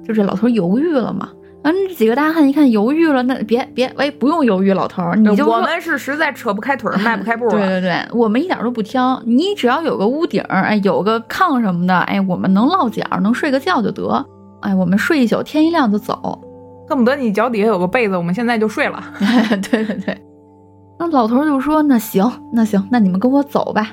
[0.05, 1.29] 就这老头犹豫了嘛。
[1.63, 7.51] 嗯，这几个大汉一看犹豫了，那别别，喂，不用犹豫，老头儿，你就我们是实在扯不开腿儿，迈不开步了。
[7.55, 14.25] 对对对，我们一点都不挑，你只要有个屋顶儿，哎，有个炕什么的，哎，我们能落脚，能睡个觉就得，
[14.61, 16.41] 哎，我们睡一宿，天一亮就走。
[16.89, 19.01] 恨不得你脚底下有个被子，我们现在就睡了。
[19.71, 20.21] 对对对，
[20.99, 23.91] 那老头儿就说：“那行，那行，那你们跟我走吧。”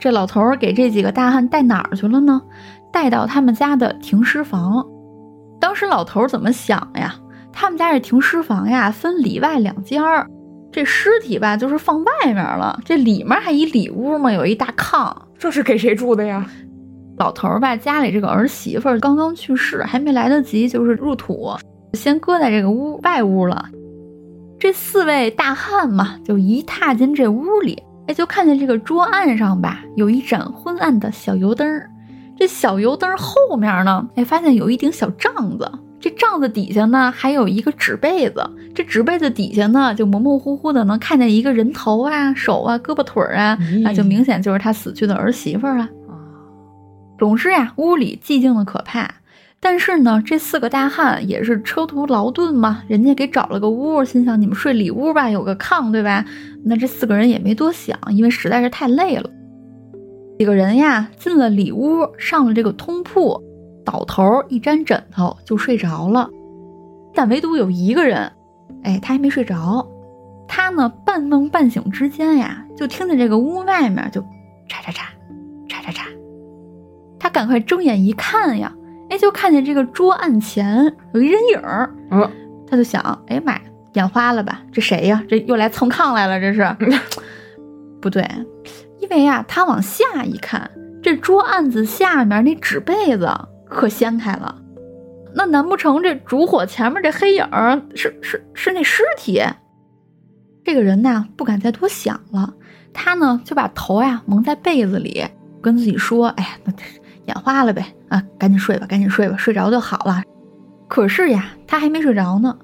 [0.00, 2.40] 这老头儿给这几个大汉带哪儿去了呢？
[2.90, 4.84] 带到他们家的停尸房。
[5.62, 7.14] 当时老头儿怎么想呀？
[7.52, 10.26] 他们家这停尸房呀，分里外两间儿，
[10.72, 15.14] 这尸体吧就是放外面了，这里面还一里屋嘛，有一大炕。
[15.38, 16.44] 这是给谁住的呀？
[17.16, 21.52] 老头儿吧，家里这个儿媳妇刚刚去世，还没来得及就是入土，
[21.92, 23.68] 先搁在这个屋外屋了。
[24.58, 31.88] 这四位大汉嘛，就一踏进这屋里，哎，就看见这个桌案上吧，有一盏昏暗的小油灯儿。
[32.42, 35.70] 这小油灯后面呢，哎，发现有一顶小帐子。
[36.00, 38.44] 这帐子底下呢，还有一个纸被子。
[38.74, 45.88] 这纸被子底下呢，就模模糊糊的能看见一个人头啊、手啊、胳膊腿儿啊，啊，就明显就是他死去的儿媳妇儿啊。
[47.16, 49.08] 总之呀，屋里寂静的可怕。
[49.60, 56.24] 但是呢，这四个大汉也是车途劳顿嘛，人家给找了个屋，心想你们睡里屋吧，有个炕，对吧？
[56.64, 59.30] 那这四个人也没多想，因为实在是太累了。
[60.42, 63.40] 几个人呀，进了里屋，上了这个通铺，
[63.84, 66.28] 倒头一沾枕头就睡着了。
[67.14, 68.32] 但唯独有一个人，
[68.82, 69.88] 哎，他还没睡着。
[70.48, 75.02] 他呢，半梦半醒之间呀，就听见这个屋外面就嚓嚓嚓，
[75.68, 76.00] 嚓嚓嚓。
[77.20, 78.74] 他赶快睁眼一看呀，
[79.10, 81.88] 哎，就看见这个桌案前有一人影儿。
[82.10, 82.28] 嗯，
[82.66, 84.60] 他就想，哎呀妈呀，眼花了吧？
[84.72, 85.22] 这谁呀？
[85.28, 86.40] 这又来蹭炕来了？
[86.40, 86.66] 这是？
[88.02, 88.26] 不对。
[89.12, 90.70] 因为呀，他往下一看，
[91.02, 93.30] 这桌案子下面那纸被子
[93.68, 94.58] 可掀开了，
[95.34, 97.46] 那难不成这烛火前面这黑影
[97.94, 99.42] 是是是那尸体？
[100.64, 102.54] 这个人呢不敢再多想了，
[102.94, 105.22] 他呢就把头呀蒙在被子里，
[105.60, 106.72] 跟自己说：“哎呀，那
[107.26, 110.22] 眼花了呗，啊，赶紧睡吧，赶紧睡吧，睡着就好了。”
[110.88, 112.56] 可是呀，他还没睡着呢，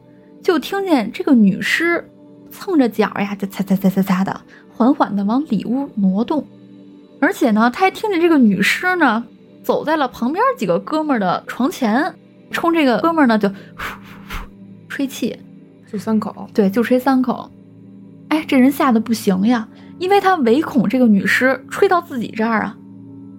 [0.42, 2.10] 就听见这个女尸
[2.50, 4.40] 蹭着脚呀，就擦擦擦擦擦的。
[4.78, 6.46] 缓缓地往里屋挪动，
[7.20, 9.24] 而且呢，他还听着这个女尸呢，
[9.64, 12.14] 走在了旁边几个哥们儿的床前，
[12.52, 13.92] 冲这个哥们儿呢就呼呼
[14.28, 14.46] 呼
[14.88, 15.36] 吹气，
[15.90, 17.50] 就三口，对，就吹三口。
[18.28, 22.76] 哎，这人吓得不行呀，因为他唯恐这个女尸吹到自己这儿啊，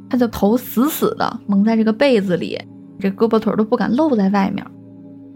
[0.09, 2.59] 他就头死死的蒙在这个被子里，
[2.99, 4.65] 这胳膊腿都不敢露在外面。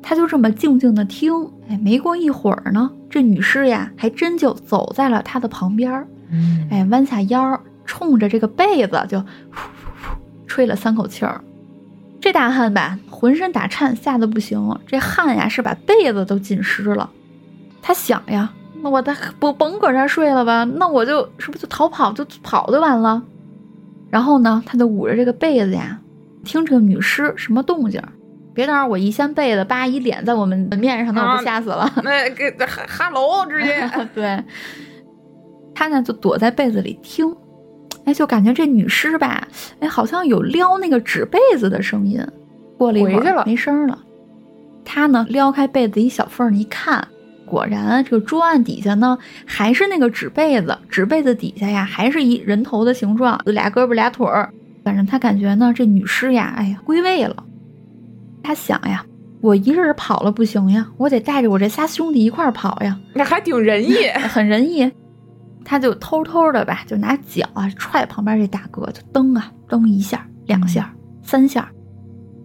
[0.03, 1.33] 他就这么静静的听，
[1.69, 6.05] 哎，没过一会儿呢，这女尸呀，还真就走在了他的旁边，
[6.69, 11.41] 哎，弯下腰，冲着这个被子就呼呼呼吹了三口气儿。
[12.19, 17.09] 这大汉吧，浑身打颤，吓得不行，这汗呀是把被子都浸湿了。
[17.81, 20.63] 他想呀，那我他不甭搁这睡了吧？
[20.63, 23.23] 那我就是不是就逃跑就跑就完了？
[24.09, 25.99] 然后呢，他就捂着这个被子呀，
[26.43, 28.01] 听这个女尸什么动静。
[28.53, 31.91] 别到时候我一掀被子，叭一脸在我们门面上，那我不吓死了。
[32.03, 34.43] 那给哈哈喽，直接 对。
[35.75, 37.35] 他呢就躲在被子里听，
[38.05, 39.47] 哎，就感觉这女尸吧，
[39.79, 42.23] 哎，好像有撩那个纸被子的声音。
[42.77, 43.97] 过了一会儿没声了，
[44.85, 47.07] 他呢撩开被子一小缝一看，
[47.45, 54.53] 果然这个桌案底下呢还是那个纸被子，纸被子底下呀还是一人头的形状，俩胳膊俩腿儿。
[54.83, 57.43] 反正他感觉呢这女尸呀，哎呀归位了。
[58.43, 59.03] 他想呀，
[59.41, 62.99] 我一个人跑了不行呀，我得带着我这仨兄弟一块儿跑呀。
[63.15, 63.95] 那还挺仁义，
[64.29, 64.91] 很仁义。
[65.65, 71.71] 他就偷偷的吧，就拿脚啊踹旁边这大哥，就蹬啊蹬一下、两下、三下，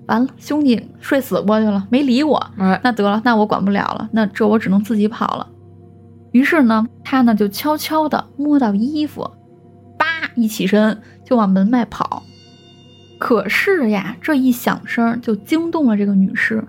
[0.07, 2.41] 完了，兄弟睡死过去了，没理我。
[2.57, 5.49] 那得了，那我管不了了，那这我只能自己跑了。
[6.31, 9.29] 于是呢，他呢就悄悄的摸到衣服，
[9.99, 10.07] 叭
[10.37, 12.23] 一起身就往门外跑。
[13.19, 16.63] 可是呀，这一响声就惊动了这个女尸。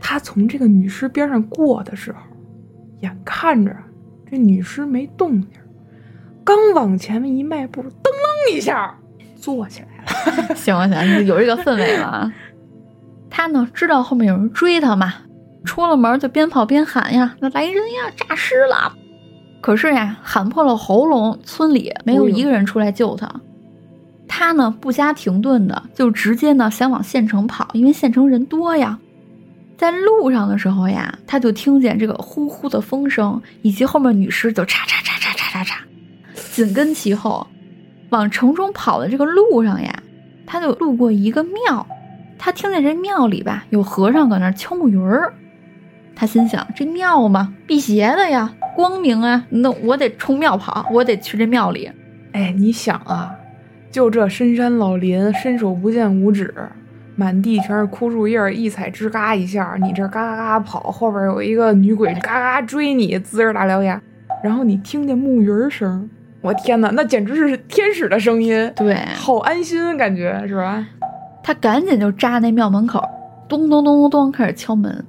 [0.00, 2.18] 他从这个女尸边上过的时候，
[3.00, 3.74] 眼看着
[4.30, 5.50] 这女尸没动静，
[6.44, 8.98] 刚往前面一迈步，噔楞一下
[9.36, 10.54] 坐起来了。
[10.54, 12.32] 行了行，有这个氛围了。
[13.30, 15.14] 他呢知道后面有人追他嘛，
[15.64, 18.92] 出了门就边跑边喊呀：“那来人呀，诈尸了！”
[19.62, 23.40] 可是呀，喊破了喉咙，村里没有一个人出来救他。
[24.34, 28.98] 他呢不加停顿的就直接呢想往县城跑，因为县城人多呀。
[29.76, 35.74] 在路上的时候呀，他就听见这个呼呼的风声，以及后面女尸就嚓嚓嚓嚓嚓嚓嚓，
[36.50, 37.46] 紧跟其后。
[38.08, 40.02] 往城中跑的这个路上呀，
[40.46, 41.86] 他就路过一个庙，
[42.38, 45.34] 他听见这庙里吧有和尚搁那敲木鱼儿，
[46.14, 51.90] 他心想：这庙嘛，辟邪的呀，光明啊，那我得冲庙跑，我得去这庙里。
[52.32, 53.30] 哎，你想啊，
[53.92, 56.52] 就这深山老林，伸手不见五指，
[57.14, 64.00] 满地全是枯树叶，一踩吱嘎一下，你这嘎嘎嘎跑，后边有一个女鬼嘎嘎追你，呲着大獠牙，
[64.42, 66.08] 然后你听见木鱼声，
[66.40, 70.86] 我天哪，那简直是天使的声音，对，好安心，感觉是吧？
[71.42, 73.06] 他赶紧就扎那庙门口，
[73.46, 75.04] 咚咚咚咚咚开始敲门。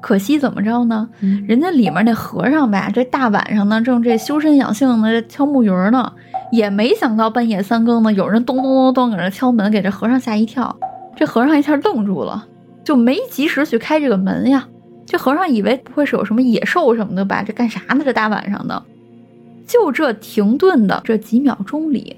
[0.00, 1.08] 可惜怎么着呢？
[1.46, 6.12] 人家里面那和尚吧，这大晚上呢，正这修身养性的敲木鱼呢，
[6.52, 10.76] 也没想到半夜三更呢，有人咚咚咚咚搁那敲门，给这和尚吓一跳。
[11.16, 12.46] 这和尚一下愣住了，
[12.84, 14.68] 就没及时去开这个门呀。
[15.04, 17.42] 这和尚以为不会是有什么野兽什么的吧？
[17.42, 18.02] 这干啥呢？
[18.04, 18.80] 这大晚上的，
[19.66, 22.16] 就这停顿的这几秒钟里，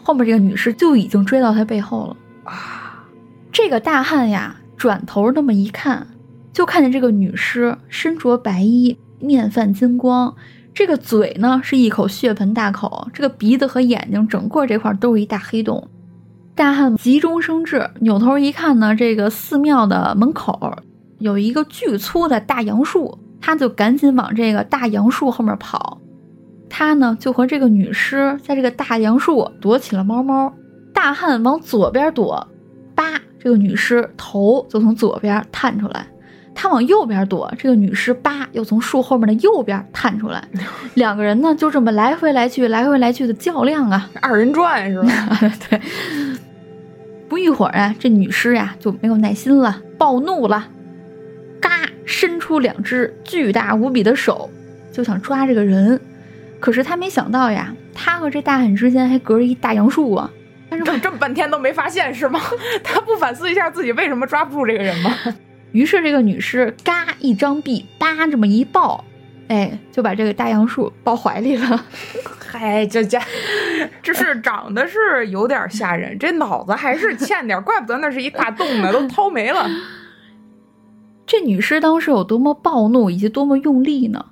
[0.00, 3.04] 后面这个女士就已经追到他背后了啊！
[3.50, 6.06] 这个大汉呀，转头那么一看。
[6.54, 10.32] 就看见这个女尸身着白衣，面泛金光，
[10.72, 15.88] 这个嘴呢是一口血盆大口，这个鼻子和眼睛整个这块都是一大黑洞。
[16.54, 20.78] 大汉急中生智，扭头一看呢，这个寺庙的门口
[21.18, 26.00] 有一个巨粗的大杨树，他就赶紧往这个大杨树后面跑。
[26.70, 30.54] 他呢就和这个女尸在这个大杨树躲起了猫猫。
[30.92, 32.46] 大汉往左边躲，
[32.94, 36.06] 叭，这个女尸头就从左边探出来。
[36.54, 40.42] 他往右边躲，这个女尸叭又从树后面的右边探出来，
[40.94, 45.38] 两个人呢就这么来回来去、来回来去的较量啊，二人转是吧？
[45.68, 45.80] 对。
[47.28, 50.68] 不一会儿啊，这女尸呀就没有耐心了，暴怒了，
[51.60, 51.70] 嘎，
[52.04, 54.48] 伸出两只巨大无比的手，
[54.92, 56.00] 就想抓这个人。
[56.60, 60.30] 可是他没想到呀，他和这大汉之间还隔着一大杨树啊。
[60.70, 62.40] 但是我这么半天都没发现是吗？
[62.84, 65.10] 他不反思一下自己为什么抓不住这个人吗？
[65.74, 69.04] 于是这个女尸嘎一张臂，叭这么一抱，
[69.48, 71.84] 哎，就把这个大杨树抱怀里了。
[72.38, 73.18] 嗨，这这，
[74.00, 79.68] 这是长得是有点吓人，这脑子还是欠点， 怪不得那是一大洞呢，都掏没了。
[81.26, 84.26] 这女尸当时有多么暴怒，以及多么用力呢？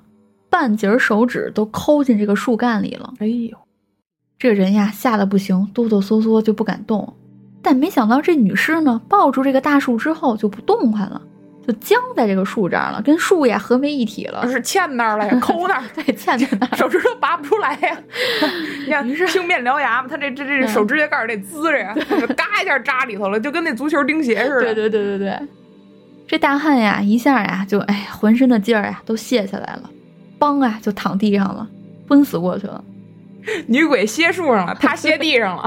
[0.49, 3.13] 半截手指都抠进这个树干里了。
[3.19, 3.57] 哎呦，
[4.39, 7.13] 这人呀，吓得不行，哆哆嗦嗦就不敢动。
[7.61, 11.21] 但没想到这女尸呢，抱住这个大树之后就不动弹了。
[11.65, 14.45] 就僵在这个树这儿了，跟树呀合为一体了。
[14.49, 17.97] 是嵌那儿了呀，抠那儿， 对，嵌在那儿， 手指头拔不出来呀。
[18.85, 21.95] 你看，青面獠牙嘛，他这这这手指甲盖儿得滋着呀，
[22.35, 24.61] 嘎一下扎里头了，就跟那足球钉鞋似的。
[24.61, 25.39] 对对对对对，
[26.27, 29.89] 这大汉呀，一下呀，就哎呀，浑身的劲儿呀都卸下来了，
[30.39, 31.65] 梆啊，就躺地上了，
[32.09, 32.83] 昏死过去了。
[33.67, 35.63] 女鬼歇树上了，他歇地上了。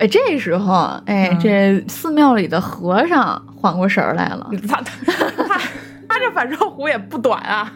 [0.00, 4.50] 哎，这时候，哎，这寺庙里的和尚缓过神儿来了。
[4.66, 5.14] 他他
[6.08, 7.70] 他这反射弧也不短啊。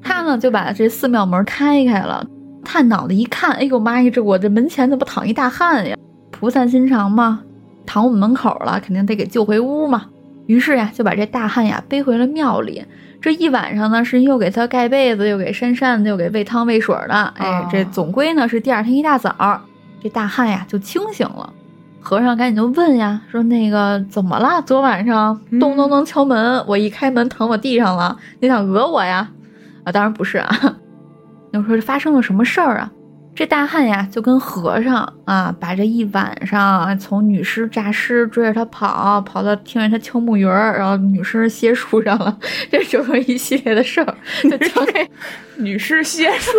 [0.00, 2.24] 他呢就把这寺庙门开开了，
[2.64, 5.96] 探脑袋一看，哎呦妈呀，这我这门前怎么躺一大汉呀？
[6.30, 7.40] 菩萨心肠嘛，
[7.84, 10.04] 躺我们门口了，肯定得给救回屋嘛。
[10.46, 12.84] 于是呀，就把这大汉呀背回了庙里。
[13.20, 17.14] 这一晚上呢，是又给他盖被子，又给扇扇子，又给喂汤喂水的。
[17.36, 19.60] 哎，这总归呢是第二天一大早。
[20.04, 21.50] 这大汉呀就清醒了，
[21.98, 24.60] 和尚赶紧就问呀，说那个怎么了？
[24.66, 29.26] 昨晚上咚咚咚敲门，我一开门躺我地上了，你想讹我呀？
[29.82, 30.76] 啊，当然不是啊，
[31.50, 32.92] 那我说这发生了什么事儿啊？
[33.34, 42.38] 这大汉呀，就跟和尚啊，把这一晚上从女尸诈尸追着他跑，跑到听见他敲木鱼儿，然后女尸歇树上了，
[42.70, 45.08] 这整个一系列的事儿就交给
[45.56, 46.52] 女尸歇树，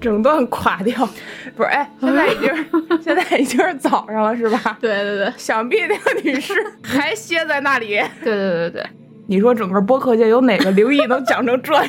[0.00, 1.06] 整段垮掉。
[1.54, 4.78] 不是，哎，现在已经现在已经是早上了，是吧？
[4.80, 8.00] 对对对，想必那个女尸还歇在那里。
[8.24, 8.86] 对对对对，
[9.26, 11.86] 你说整个播客界有哪个灵异能讲成这样？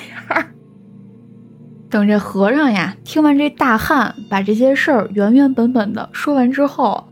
[1.92, 7.10] 等这和尚呀，听完这大汉把这些事儿原原本本的说完之后，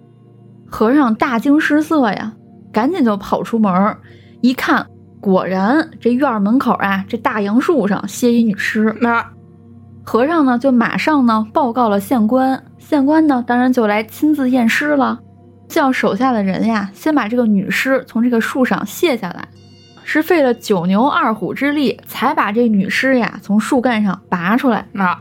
[0.68, 2.34] 和尚大惊失色呀，
[2.72, 3.98] 赶紧就跑出门
[4.40, 4.88] 一看，
[5.20, 8.96] 果然这院门口啊，这大杨树上歇一女尸。
[9.02, 9.24] 那
[10.06, 15.20] 和尚呢，就马上呢报告了县官，县官呢当然就来亲自验尸了，
[15.68, 19.50] 叫手下的人呀，先把这个女尸从这个树上卸下来。
[20.12, 24.88] 是费了九牛二虎之力，才把这女尸呀从树干上拔出来。
[24.94, 25.16] 那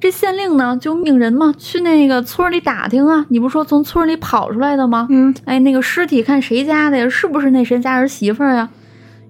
[0.00, 3.24] 这县令呢，就命人嘛去那个村里打听啊。
[3.28, 5.06] 你不说从村里跑出来的吗？
[5.08, 7.08] 嗯，哎，那个尸体看谁家的呀？
[7.08, 8.68] 是不是那谁家儿媳妇呀？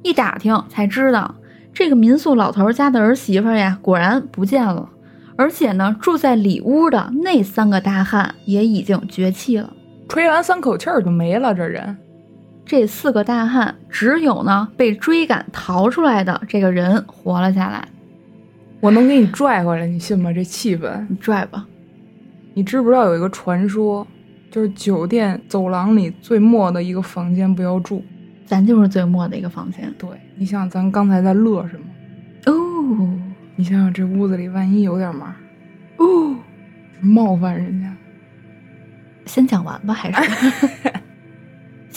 [0.03, 1.34] 一打听才知道，
[1.74, 4.89] 这个民宿老头家的儿媳妇呀，果然不见了。
[5.36, 9.70] 而且呢，住在里屋的那三个大汉也已经绝气了，
[10.09, 11.55] 吹完三口气儿就没了。
[11.55, 11.95] 这人。
[12.69, 17.89] 这四个大汉只有呢被追赶逃出来的这个人活了下来。
[18.81, 20.31] 我能给你拽回来，你信吗？
[20.31, 21.66] 这气氛，你拽吧。
[22.53, 24.07] 你知不知道有一个传说，
[24.51, 28.05] 就是酒店走廊里最末的一个房间不要住，
[28.45, 29.91] 咱就是最末的一个房间。
[29.97, 30.07] 对
[30.37, 31.87] 你想，咱刚才在乐什么？
[32.53, 33.09] 哦，
[33.57, 35.35] 你想想这屋子里万一有点嘛，
[35.97, 36.37] 哦，
[37.01, 37.91] 冒犯人家。
[39.25, 40.31] 先讲完吧，还是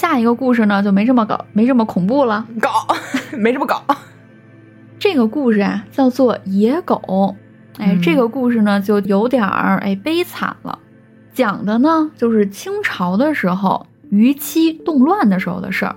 [0.02, 0.82] 下一个故事呢？
[0.82, 2.48] 就没这么搞，没这么恐怖了。
[2.60, 2.88] 搞，
[3.38, 3.84] 没这么搞。
[4.98, 7.36] 这个故事啊，叫做野狗。
[7.78, 10.80] 哎，这个故事呢，就有点儿哎悲惨了。
[11.36, 15.96] 讲的呢，就是清朝的时候于七动乱的时候的事儿。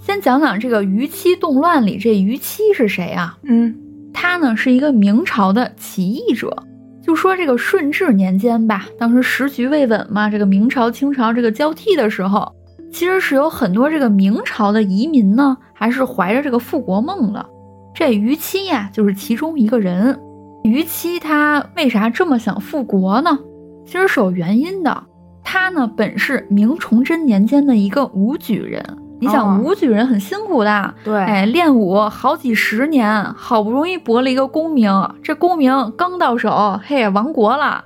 [0.00, 3.38] 先讲讲这个于七动乱里，这于七是谁啊？
[3.44, 3.76] 嗯，
[4.12, 6.64] 他呢是一个明朝的起义者。
[7.00, 12.52] 就说这个顺治年间吧，当时时局未稳嘛，这个明朝清朝这个交替的时候，
[12.92, 17.46] 其实是有很多这个明朝的移民呢，还是怀着这个复国梦的。
[17.94, 20.20] 这于七呀，就是其中一个人。
[20.62, 23.38] 于七他为啥这么想复国呢？
[23.86, 25.04] 其实是有原因的。
[25.42, 28.84] 他呢本是明崇祯年间的一个武举人。
[29.20, 34.90] 你想武举人很辛苦的，对，哎，练武好几十年，好不容易博了一个功名，
[35.22, 37.84] 这功名刚到手，嘿，亡国了，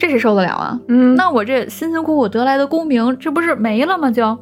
[0.00, 0.80] 这谁受得了啊？
[0.88, 4.10] 嗯，那我这辛辛苦苦得来的功名，这不是没了吗？
[4.10, 4.36] 就，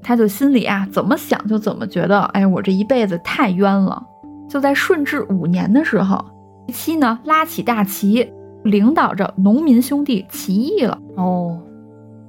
[0.00, 4.02] 他就心里啊怎么想就怎么觉得，哎，我这一辈子太冤了。
[4.48, 6.24] 就在顺治五年的时候，
[6.72, 8.30] 七呢拉起大旗，
[8.62, 10.96] 领导着农民兄弟起义了。
[11.16, 11.60] 哦。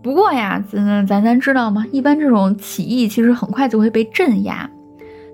[0.01, 1.85] 不过呀，咱咱咱知道吗？
[1.91, 4.69] 一般这种起义其实很快就会被镇压。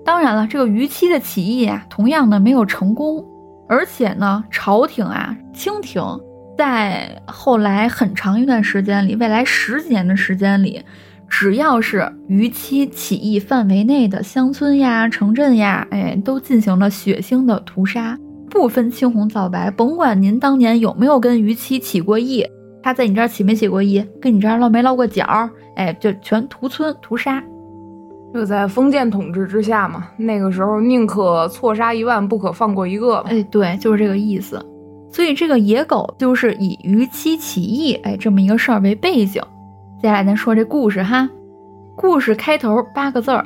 [0.04, 3.24] 当然了，这个逾期的起义啊，同样呢没有成功。
[3.68, 6.02] 而且呢，朝廷啊，清廷
[6.56, 10.82] 在后来很长一段时间里，未来十几年的时间里，
[11.28, 22.44] 只要是逾期起义范围内的乡村呀、城镇呀，哎，都进行了血腥的屠杀，不分青红皂白，甭管您当年有没有跟逾期起过义。
[22.82, 24.02] 他在你这儿起没起过义？
[24.20, 25.26] 跟你这儿落没落过脚？
[25.74, 27.42] 哎，就全屠村屠杀。
[28.32, 33.16] 就在封建统治之下嘛，那个时候宁可错杀一万，不可放过一个。
[33.28, 34.64] 哎，对，就是这个意思。
[35.16, 39.42] 所以这个野狗就是以逾期起义，哎，这么一个事儿为背景。
[40.02, 41.26] 接下来咱说这故事哈。
[41.96, 43.42] 故事开头八个字儿：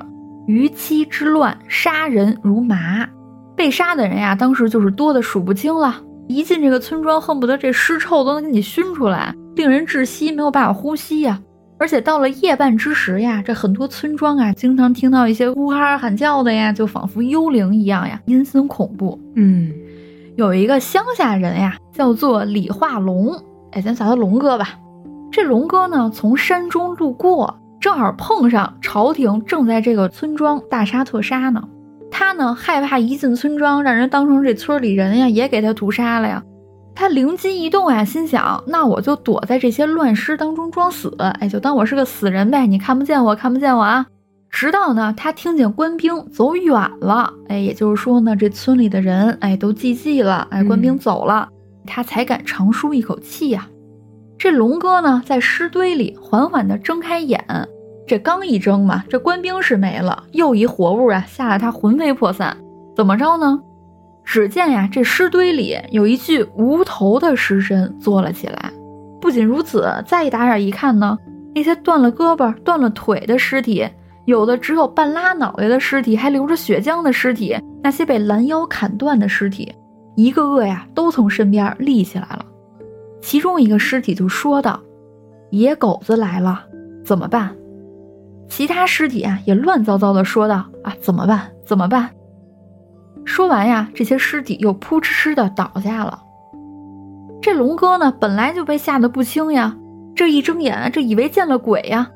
[0.49, 3.09] 逾期之乱，杀人如麻。
[3.55, 6.03] 被杀的人呀，当时就是多的数不清了。
[6.27, 11.41] 一进这个村庄，恨不得这尸臭都能给你熏出来，令人窒息，没有办法呼吸呀。
[11.79, 19.17] 而且到了夜半之时呀，这很多村庄啊，经常听到一些呼哈喊叫的呀，就仿佛幽灵一样呀，阴森恐怖。
[19.37, 19.73] 嗯，
[20.37, 23.35] 有一个乡下人呀，叫做李化龙，
[23.73, 24.71] 哎，咱叫他龙哥吧。
[25.31, 31.63] 这龙哥呢，从山中路过，正好碰上朝廷正在这个村庄大杀特杀呢。
[32.11, 36.43] 他呢害怕一进村庄让人当成这村里人呀，也给他屠杀了呀。
[36.95, 42.67] 他灵机一动呀，心想：那我就躲在这些乱尸当中装死，哎，就当我是个死人呗。
[42.67, 44.07] 你看不见我，看不见我啊。
[44.51, 51.49] 直到呢，他听见官兵走远了，哎，也就是说呢，这村里的人哎都寂寂了，哎，官兵走了，
[51.87, 53.69] 他才敢长舒一口气呀。
[54.37, 57.45] 这龙哥呢，在尸堆里缓缓地睁开眼。
[58.07, 62.57] 这刚一睁嘛，这官兵是没了，又一活物啊，吓得他魂飞魄散。
[62.97, 63.61] 怎么着呢？
[64.25, 68.73] 只见呀，这尸堆里有一具无头的尸身坐了起来。
[69.21, 71.17] 不仅如此，再一打眼一看呢，
[71.55, 73.87] 那些断了胳膊、断了腿的尸体，
[74.31, 79.75] 有的只有半拉脑袋的尸体，还流着血浆的尸体，那些被拦腰砍断的尸体，
[80.15, 82.47] 一个个呀，都从身边立起来了。
[83.21, 84.81] 其中一个尸体就说道
[85.51, 86.65] ：“野狗子来了，
[87.05, 87.55] 怎么办？”
[88.49, 91.51] 其他尸体啊也乱糟糟的说道：“啊，怎么办？
[91.67, 92.09] 怎么办？”
[93.27, 96.23] 说完呀，这些尸体又扑哧哧的倒下了。
[97.43, 99.77] 这龙哥呢，本来就被吓得不轻呀，
[100.15, 102.11] 这一睁眼，这以为见了鬼呀，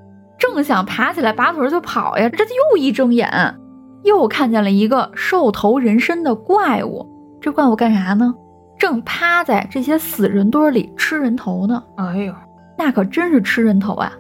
[0.52, 3.54] 正想爬起来拔腿就跑呀，这又一睁眼，
[4.02, 7.08] 又看见了一个兽头人身的怪物。
[7.40, 8.34] 这怪物干啥呢？
[8.78, 11.82] 正趴在这些死人堆里吃人头呢。
[11.96, 12.34] 哎呦，
[12.76, 14.12] 那可真是吃人头啊！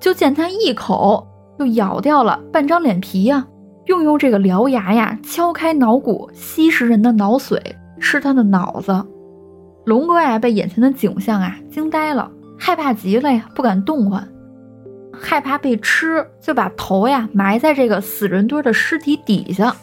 [0.00, 1.26] 就见他一口。
[1.58, 3.46] 就咬掉了半张脸皮呀，
[3.86, 7.58] 用用这个獠牙呀敲开脑骨，吸食人的脑髓，
[7.98, 9.02] 吃他的脑子。
[9.86, 14.28] 龙哥呀被眼前的景象啊惊呆了，害怕极了呀，不敢动弹，
[15.20, 19.74] 害怕被吃，就把头呀埋在这个死人堆的尸体底下，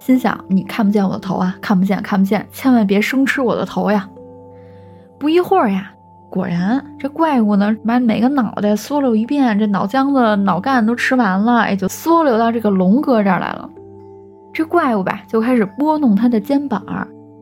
[0.00, 4.08] 心想：你看不见我的头啊，看不见，看不见，千万别生吃我的头呀！
[5.18, 5.92] 不一会儿呀，
[6.30, 13.68] 果然，这怪物呢，把每个脑袋缩溜一遍，这脑浆子、脑干都吃完了，也，就缩溜到这个龙哥这儿来了。
[14.52, 16.82] 这怪物吧，就开始拨弄他的肩膀，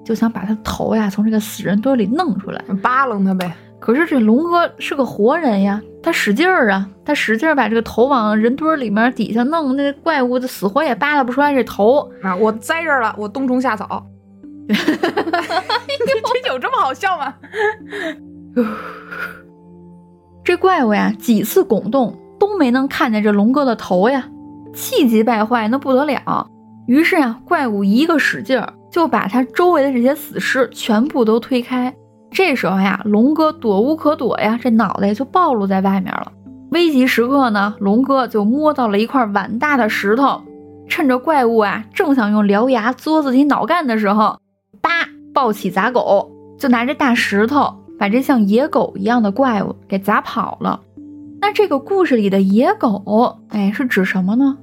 [0.05, 3.53] 就想把他头呀从这个死人堆里弄出来，扒楞他呗。
[3.78, 12.34] 可是这龙哥是个活人呀，他使劲儿啊，他使劲儿把这个头往人堆里面底下弄，那怪物死活也扒拉不出来这头啊！
[12.36, 14.07] 我栽这儿了，我冬虫夏草。
[14.68, 17.34] 这有这么好笑吗？
[20.44, 24.28] 这怪物呀，几次拱动都没能看见这龙哥的头呀，
[24.72, 26.49] 气急败坏，那不得了。
[26.86, 31.94] 于是呀，怪物一个使劲儿，就把他周围的这些死尸全部都推开。
[32.31, 36.33] 这时候呀，龙哥躲无可躲呀，这脑袋就暴露在外面了。
[36.70, 40.43] 危急时刻呢，龙哥就摸到了一块碗大的石头，
[40.87, 44.39] 趁着怪物啊正想用獠牙嘬自己脑干的时候，
[44.81, 44.91] 叭，
[45.33, 50.81] 抱起砸狗，就拿着大石头把这像野狗一样的怪物给砸跑了。
[51.41, 54.59] 那这个故事里的野狗，哎，是指什么呢？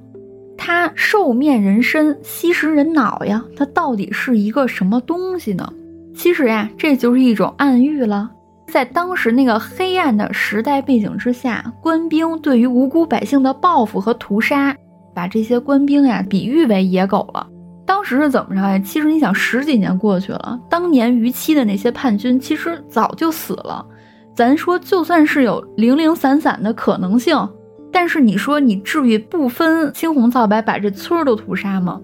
[0.56, 5.70] 它兽面人身，吸食人脑呀，它到底是一个什么东西呢？
[6.16, 8.30] 其实呀，这就是一种暗喻了。
[8.68, 14.74] 在当时那个黑暗的时代背景之下，官兵对于无辜百姓的报复和屠杀，
[15.14, 17.46] 把这些官兵呀比喻为野狗了。
[17.84, 18.78] 当时是怎么着呀？
[18.78, 23.86] 其实你想，十几年过去了，当年逾期的那些叛军其实早就死了。
[24.34, 27.48] 咱说，就算是有零零散散的可能性，
[27.92, 32.00] 但是你说你至于不分青红皂白把这村儿都屠杀吗？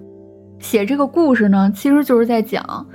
[0.61, 2.87] 写这个故事呢，其实就是在讲。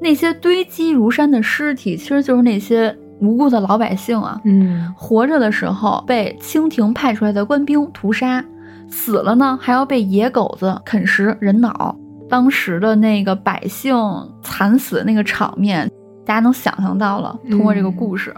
[0.00, 4.40] 那些堆积如山的尸体，其实就是那些无辜的老百姓啊。
[4.44, 8.44] 嗯，活着的时候被清廷派出来的官兵屠杀，
[8.88, 11.96] 死了呢还要被野狗子啃食人脑。
[12.28, 13.94] 当时的那个百姓
[14.42, 15.88] 惨死的那个场面，
[16.24, 17.38] 大家能想象到了。
[17.50, 18.34] 通过这个故事，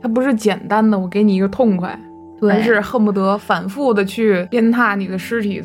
[0.00, 1.98] 它不是简单的我给你一个痛快，
[2.40, 5.62] 而是恨不得反复的去鞭挞你的尸体。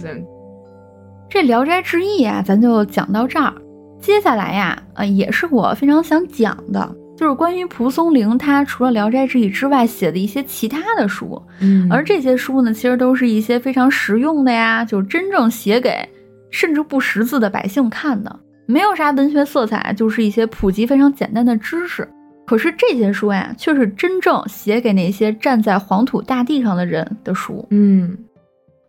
[1.30, 3.54] 这《聊斋志异》啊，咱就讲到这儿。
[4.00, 11.42] 接下来呀，呃，也是我非常想讲的，就是关于蒲松龄他除了《聊斋志异》之外写的一些其他的书。
[11.60, 16.08] 嗯，而这些书呢，其实都是一些非常实用的呀，就是真正写给
[16.52, 22.08] 甚至不识字的百姓看的，没有啥文学色彩，就是一些普及非常简单的知识。
[22.46, 27.66] 可是这些书呀，却是真正写给那些站在黄土大地上的人的书。
[27.72, 28.16] 嗯，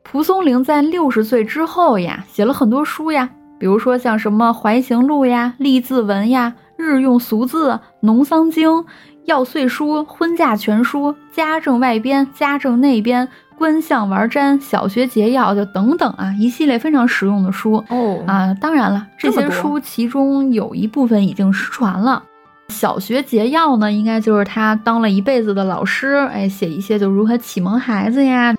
[0.03, 3.31] 蒲松龄在六十岁之后呀，写了很多书呀。
[3.59, 8.69] 比如说像什么《怀行录》呀、《立字文》呀、《日用俗字》、《农桑经》、
[9.25, 13.27] 《要岁书》、《婚嫁全书》、《家政外编》、《家政内编》、
[13.59, 18.53] 《观相玩瞻》、《小学节要》就等等啊，一系列非常实用的书哦啊。
[18.61, 22.23] 当然了，这些书其中有一部分已经失传了，
[22.73, 28.55] 《小学节要》呢，应该就是他当了一辈子的老师，哎，写一些就如何启蒙孩子呀。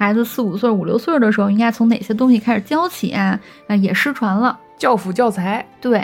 [0.00, 3.38] 孩子四五岁、五六岁的时候，应该从哪些东西开始教起啊？
[3.68, 5.62] 啊，也失传了教辅教材。
[5.78, 6.02] 对，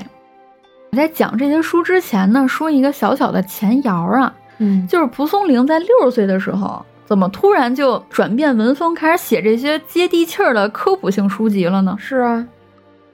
[0.93, 11.97] 我在讲这些书之前呢，说一个小小的前摇啊，嗯，就是蒲松龄在六十岁的时候，怎么突然就转变文风，开始写这些接地气儿的科普性书籍了呢？
[11.99, 12.47] 是啊，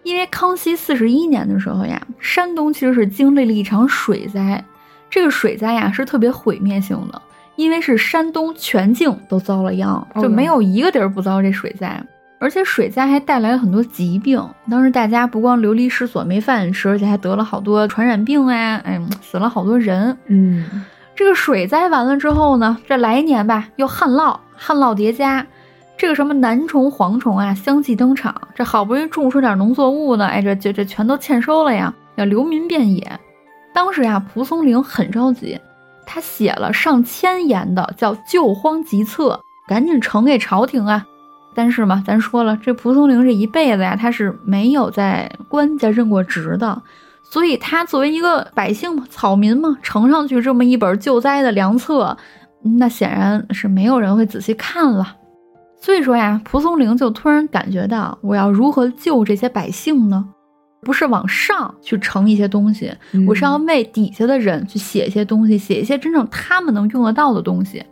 [0.02, 4.64] 因为康熙四十一年的时候呀，山东其实是经历了一场水灾，
[5.08, 7.22] 这个水灾呀是特别毁灭性的。
[7.56, 12.02] 因为是山东全境都遭了殃，就没有一个地儿不遭这水灾，
[12.38, 14.42] 而且水灾还带来了很多疾病。
[14.70, 20.16] 当时大家不光流离失所没饭吃，而且还得了好多传染病啊，哎，死了好多人。
[20.26, 20.84] 嗯，
[21.14, 25.46] 这个水灾完了之后呢，这来年吧又旱涝，旱涝叠加，
[25.96, 33.20] 这个什么南虫、蝗虫啊相继登场，这好不容易种出点农作物呢，哎，这这这全都欠收了呀，要流民遍野。
[33.74, 35.58] 当时呀，蒲松龄很着急。
[36.12, 41.06] 他写了上千言的叫《救荒急策》，赶紧呈给朝廷啊！
[41.54, 46.82] 但是嘛，咱说了，这蒲松龄这一辈子呀，他是没有在官家任过职的，
[47.22, 52.14] 所以他作为一个百姓嘛，草民嘛，呈上去这么一本救灾的良策，
[52.78, 55.16] 那显然是没有人会仔细看了。
[55.80, 60.26] 所以说呀，蒲松龄就突然感觉到，我要如何救这些百姓呢？
[60.82, 62.92] 不是往上去盛一些东西，
[63.26, 67.84] 我是要为底下的人去写一些东西，写一些真正他们能用得到的东西。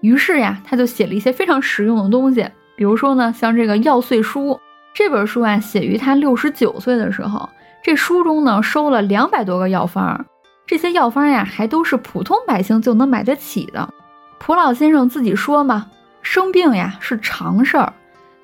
[0.00, 4.50] 于是呀，他就写了一些非常实用的东西，比如说呢，像这个《药碎书》
[4.94, 7.48] 这本书啊，写于他六十九岁的时候。
[7.82, 10.24] 这书中呢，收了两百多个药方，
[10.66, 13.88] 这些药方呀，还都是普通百姓就能买得起的。
[14.38, 15.86] 蒲老先生自己说嘛，
[16.22, 17.92] 生病呀是常事儿。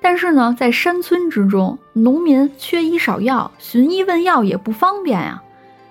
[0.03, 5.41] 但是呢，在山村之中，农民缺医少药，寻医问药也不方便呀。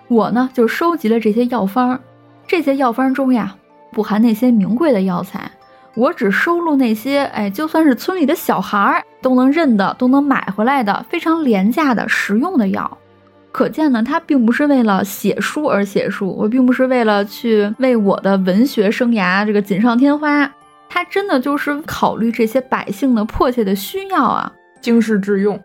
[0.08, 1.98] 我呢，就收集了这些药方。
[2.46, 3.56] 这些药方中呀，
[3.90, 5.50] 不含那些名贵的药材，
[5.94, 12.98] 我只收录那些，哎，就算是村里的小孩儿都能认的、都能买回来的非常廉价的实用的药。
[13.50, 20.50] 可见呢，他并不是为了写书而写书，我并不是为了去为我的文学生涯这个锦上添花，
[20.92, 25.58] 他真的就是考虑这些百姓的迫切的需要啊，经世致用。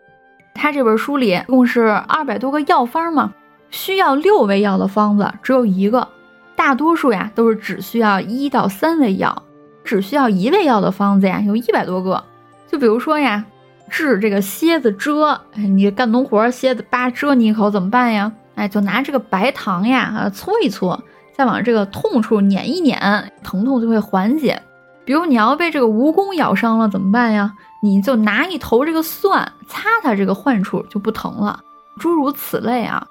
[0.54, 3.34] 他这本书里共是二百多个药方嘛，
[3.70, 6.08] 需要六味药的方子只有一个，
[6.56, 9.42] 大多数呀都是只需要一到三味药，
[9.84, 12.24] 只需要一味药的方子呀有一百多个。
[12.66, 13.44] 就比如说呀。
[13.90, 18.30] 治这个蝎子蛰，哎，你干农活，蝎子叭蛰你一口怎么办呀？
[18.54, 21.02] 哎，就拿这个白糖呀，啊，搓一搓，
[21.34, 23.00] 再往这个痛处捻一捻，
[23.42, 24.60] 疼痛就会缓解。
[25.08, 27.50] 比如你要被这个蜈蚣咬伤了怎么办呀？
[27.82, 31.58] 你就拿一头这个蒜擦擦这个患处就不疼了。
[31.98, 33.02] 诸如此类啊，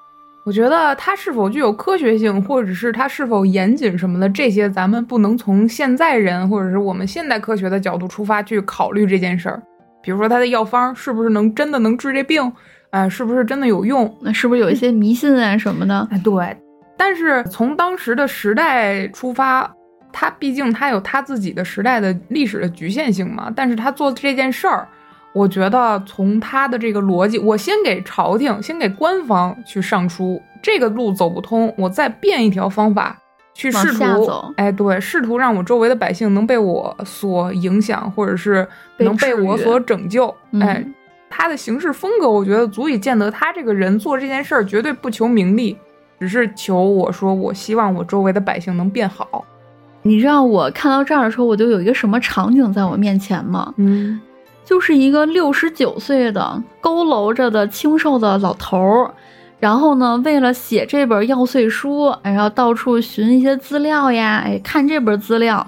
[0.44, 9.60] 我觉得它是否具有科学性，或者是它是否严谨什么的，这些咱们不能从现在人或者是我们现代科学的角度出发去考虑这件事儿。
[10.00, 12.52] 比如说它的药方是不是能真的能治这病？
[12.90, 14.16] 哎，是不是真的有用？
[14.20, 16.06] 那是不是有一些迷信啊什么的？
[16.12, 16.56] 哎，对。
[16.96, 19.68] 但是从当时的时代出发，
[20.12, 23.52] 他毕竟他有他自己的时代的历史的局限性嘛。
[23.54, 24.86] 但是他做这件事儿，
[25.32, 33.18] 我觉得从他的这个逻辑，我先给朝廷，先给官方去上书，这个路走不通，我再变一条方法。
[33.54, 38.64] 去试图，哎，对，试图让我周围的百姓能被我所影响，或者是
[38.98, 40.32] 能被我所拯救。
[40.60, 40.86] 哎，
[41.28, 45.76] 他的行事风格，我觉得足以见得他这个人做这件事儿绝对不求名利，
[46.20, 49.44] 只是求我说，我希望我周围的百姓能变好。
[50.08, 53.74] 你知道我看到这儿的时候，我就有一个什么场景在我面前吗？
[53.76, 54.18] 嗯，
[54.64, 59.14] 就是一个六十九岁的佝偻着的清瘦的老头儿。
[59.60, 65.66] 然后呢，为了写这本药碎书，然后到处寻一些资料呀，哎，看这本资料，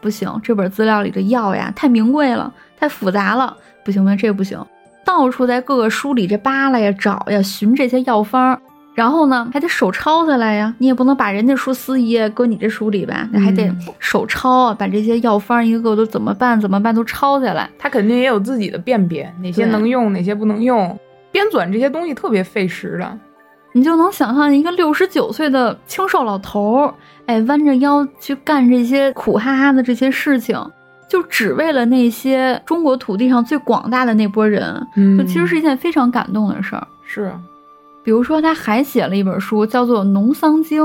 [0.00, 4.58] 不行，这本资料里的药呀太名贵了，太复杂了，不行，不行这不行。
[5.04, 8.58] 到处在各个书里这扒拉呀、找呀、寻这些药方，
[8.96, 17.68] 然后呢还得手抄下来呀，你也不能把人家书撕一页搁你这书里吧，那还得手抄，把这些药方一个个都怎么办怎么办都抄下来。
[17.78, 20.98] 他肯定也有自己的辨别，哪些能用，哪些不能用，
[21.30, 23.18] 编纂这些东西特别费时的。
[23.72, 26.94] 你就能想象一个六十九岁的清瘦老头儿，
[27.26, 30.58] 哎，弯着腰去干这些苦哈哈的这些事情，
[31.06, 36.88] 就只为了那些中国土地上最广大的那波人，嗯就其实是一件非常感动的事儿。
[37.04, 37.30] 是，
[38.06, 40.80] 比如说他还写了一本书，叫做《农桑经》。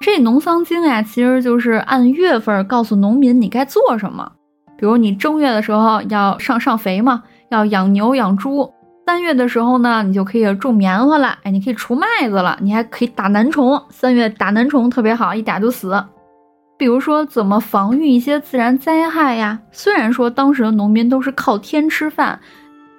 [0.00, 4.32] 这《农桑经》呀，其实就是按月份告诉农民你该做什么。
[4.76, 8.68] 比如你正月的时候要上上肥嘛，要养牛养猪。
[9.06, 13.80] 三月的时候呢，你就可以种棉花了，哎，你可以除麦子了，你还可以打南虫。
[13.88, 16.02] 三月打南虫特别好，一打就死。
[16.76, 19.56] 比如说怎么防御一些自然灾害呀？
[19.70, 22.40] 虽然说当时的农民都是靠天吃饭，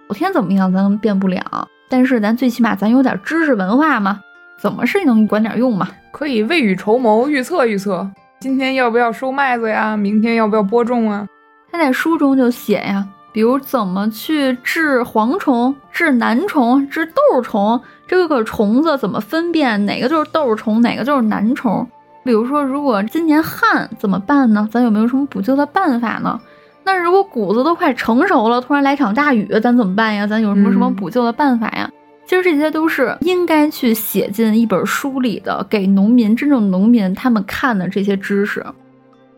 [0.08, 4.20] 老天怎么样咱们变不了，但是咱最起码咱有点知识文化嘛，
[4.58, 5.88] 怎么是能管点用嘛？
[6.12, 8.10] 可以未雨绸缪，预测预测，
[8.40, 9.96] 今天要不要收麦子呀？
[9.96, 11.28] 明天要不要播种啊？
[11.72, 13.08] 他在书中就写呀。
[13.34, 21.88] 比如怎么去治蝗虫、治南虫、治豆虫，这个虫子怎么分辨哪个就是豆虫，哪个就是南虫？
[22.24, 24.68] 比如说，如果今年旱怎么办呢？
[24.72, 26.40] 咱有没有什么补救的办法呢？
[26.88, 30.26] 那如果谷子都快成熟了，突然来场大雨，咱怎么办呀？
[30.26, 31.92] 咱有什么什么补救的办法呀？
[32.26, 38.66] 其实这些都是应该去写进一本书里的，给农民真正农民他们看的这些知识。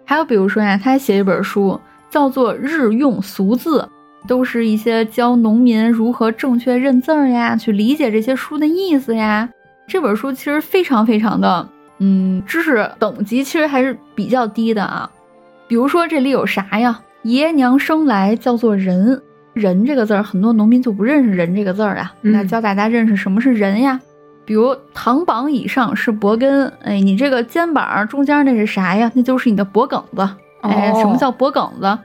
[0.05, 1.79] 还有比如说呀，他还写一本书。
[2.11, 3.87] 叫做日用俗字，
[4.27, 9.47] 都是一些教农民如何正确认字儿呀，去理解这些书的意思呀。
[9.87, 11.69] 这本书其实非常非常的，
[11.99, 15.07] 嗯，知识等级其实还是比较低的啊。
[15.67, 16.99] 比如说这里有啥呀？
[17.23, 19.21] 爷娘生来叫做人，
[19.53, 22.13] 人这个字儿，很多农民就不认识人这个字儿啊。
[22.21, 23.99] 那教大家认识什么是人呀？
[24.45, 29.11] 比如堂膀以上是脖根，哎，你这个肩膀中间那是啥呀？
[29.13, 30.27] 那就是你的脖梗子。
[30.61, 31.99] 哎，什么叫脖梗子？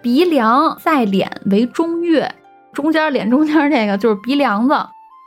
[0.00, 2.32] 鼻梁在脸为中岳，
[2.72, 4.74] 中间脸中间这个就是鼻梁子。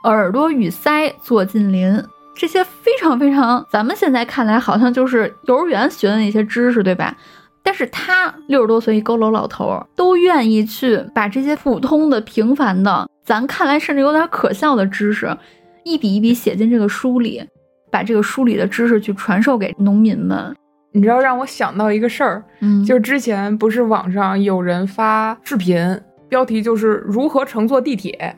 [0.04, 2.02] 耳朵与腮做近邻，
[2.36, 7.16] 这些非常非常，咱们现在看来好像就是幼儿园学的那些知识，对吧？
[7.64, 15.36] 但是他六十多岁一佝偻老头，都愿意去把这些普通的、平凡的，咱看来甚至有点可笑的知识，
[15.84, 17.44] 一笔一笔写进这个书里，
[17.92, 20.56] 把这个书里的知识去传授给农民们。
[20.92, 28.36] 你知道让我想到一个事儿，嗯，就是之前不是网上有人发视频，标题就是如何乘坐地铁。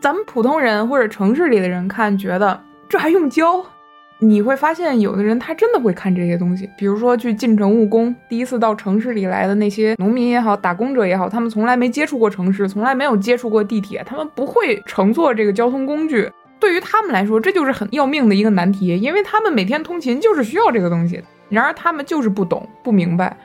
[0.00, 3.64] 咱们普通人或者城市里的人看，觉得这还用教？
[4.18, 16.30] 你会发现，有的人他真的会看这些东西，比如说去进城务工，第一次到城市里来的那些农民也好，打工者也好，他们从来没接触过城市，从来没有接触过地铁，他们不会乘坐这个交通工具。
[16.58, 21.22] 对于他们来说，这就是很要命的一个难题，因为他们每天通勤就是需要这个东西。
[21.50, 23.36] 然而他们就是不懂、不明白。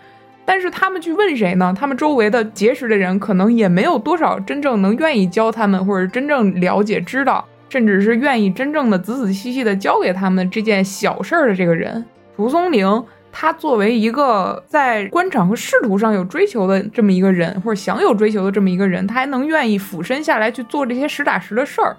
[0.45, 1.75] 但是他们去问谁呢？
[1.77, 7.45] 他们周围的结识的人可能也没有多少真正能愿意教他们，或者真正了解、知道。
[7.69, 12.03] 甚至是愿意真正的仔仔细细的教给他们这件小事儿的这个人，
[12.35, 21.95] 蒲松龄，他作为一个在官场和仕途上有追求的这么一个人，或者想有追求的这么一个人，他还能愿意俯身下来去做这些实打实的事儿。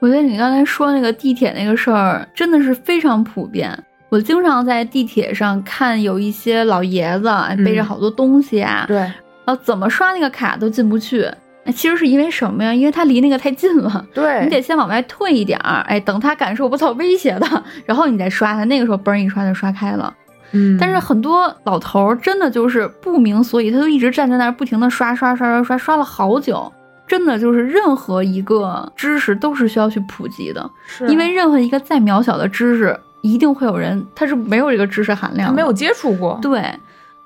[0.00, 3.76] 我觉得你刚才说那个地铁那个事儿，真的是非常普遍。
[4.10, 7.28] 我经常在地铁上看有一些老爷子
[7.64, 11.28] 背着好多东西啊，对，然后怎么刷那个卡都进不去。
[11.72, 12.74] 其实是因为什么呀？
[12.74, 20.12] 因为他离那个太近了， 对你得先往外退一点儿，哎，等他感受不到威胁的，然后你再刷他，那个时候嘣一刷就刷开了。
[20.52, 26.72] 嗯，但是很多老头儿真的就是不明所以，他就一直站在那儿不停的刷刷刷刷刷，刷了好久。
[27.06, 30.70] 真的就是任何一个知识都是需要去普及的，
[31.08, 36.62] 因为任何一个再渺小的知识，一定会有人他是没有这个知识含量，没有接触过，对，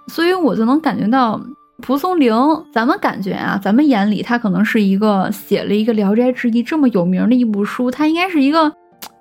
[0.07, 1.41] 所以我就能感觉到。
[1.83, 2.33] 蒲松龄，
[2.73, 8.73] 咱们感觉啊，咱们眼里他可能是一个写了一个《聊斋志异》这么有名的一部书，他应该是一个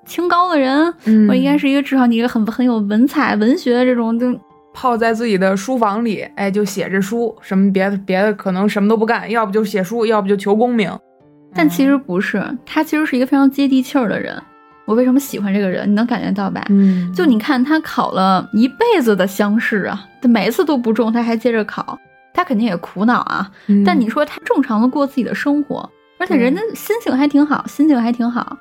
[0.06, 4.40] 清高的人，嗯，我应该是一个至少你一个很很有文采、文学的这种，就
[4.74, 10.90] 泡在自己的书房里，哎，就写着书，什么别的别的可能什么都不干，要不就写书，要不就求功名。
[11.54, 14.42] 但其实不是，他其实是一个非常接地气儿的人。
[14.86, 15.90] 我为什么喜欢这个人？
[15.90, 16.64] 你能感觉到吧？
[16.70, 21.98] 嗯，就你看他考了一辈子的乡试啊，他每一次都不中，他还接着考。
[22.34, 23.52] 他肯定也苦恼啊，
[23.86, 28.58] 但你说他正常的过自己的生活，而且人家心情还挺好，心情还挺好。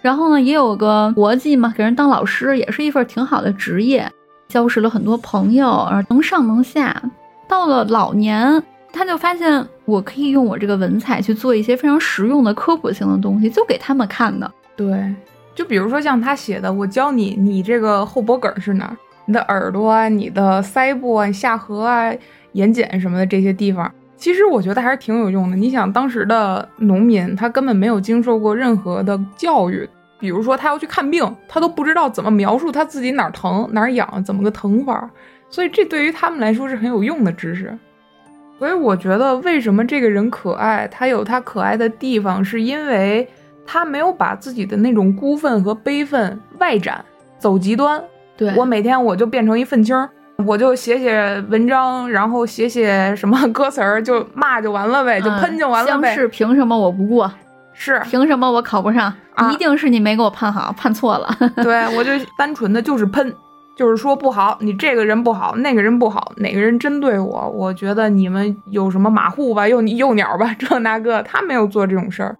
[0.00, 4.10] 然后呢，也有个国际嘛，给人当老师也是一份挺好的职业，
[4.48, 7.02] 交识了很多朋友，能上能下。
[7.46, 8.62] 到了老年，
[8.92, 14.50] 他就发现我可以用我这个文采去做一些非常实用的科普性的东西，就给他们看的。
[14.74, 15.14] 对，
[15.54, 18.96] 就比如说像他写的，我教你，你这个后脖梗是哪儿？
[19.26, 22.10] 你的耳朵啊，你的腮部啊，下颌啊。
[22.52, 25.56] 眼睑什么的这些地方，其实我觉得还是挺有用的。
[25.56, 29.88] 你想，当时的农民他根本没有经受过任何的教育，
[30.18, 35.10] 比如说他要去看病，他都不知道怎么描述他自己哪儿疼哪儿痒，怎么个疼法。
[35.48, 37.76] 所以这对于他们来说是很有用的知识。
[38.58, 43.26] 所以我觉得，为什么这个人可爱，他有他可爱的地方，是因为
[43.66, 47.02] 他没有把自己的那种孤愤和悲愤外展，
[47.38, 48.02] 走极端。
[48.36, 49.96] 对我每天我就变成一愤青。
[50.46, 56.14] 我就写写文章，然后写写什么 歌词儿，就骂就完了呗，就喷就完了呗。
[56.14, 57.30] 是凭什么我不过？
[57.72, 59.12] 是凭什么我考不上？
[59.52, 61.28] 一定是你没给我判好，判错了。
[61.62, 63.34] 对我就单纯的就是喷，
[63.74, 67.48] 就是说不好，你这个人不好，那个人不好，哪个人针对我？
[67.48, 72.36] 我觉得你们有什么马虎吧，幼幼鸟吧， 这那个，他没有做这种事儿。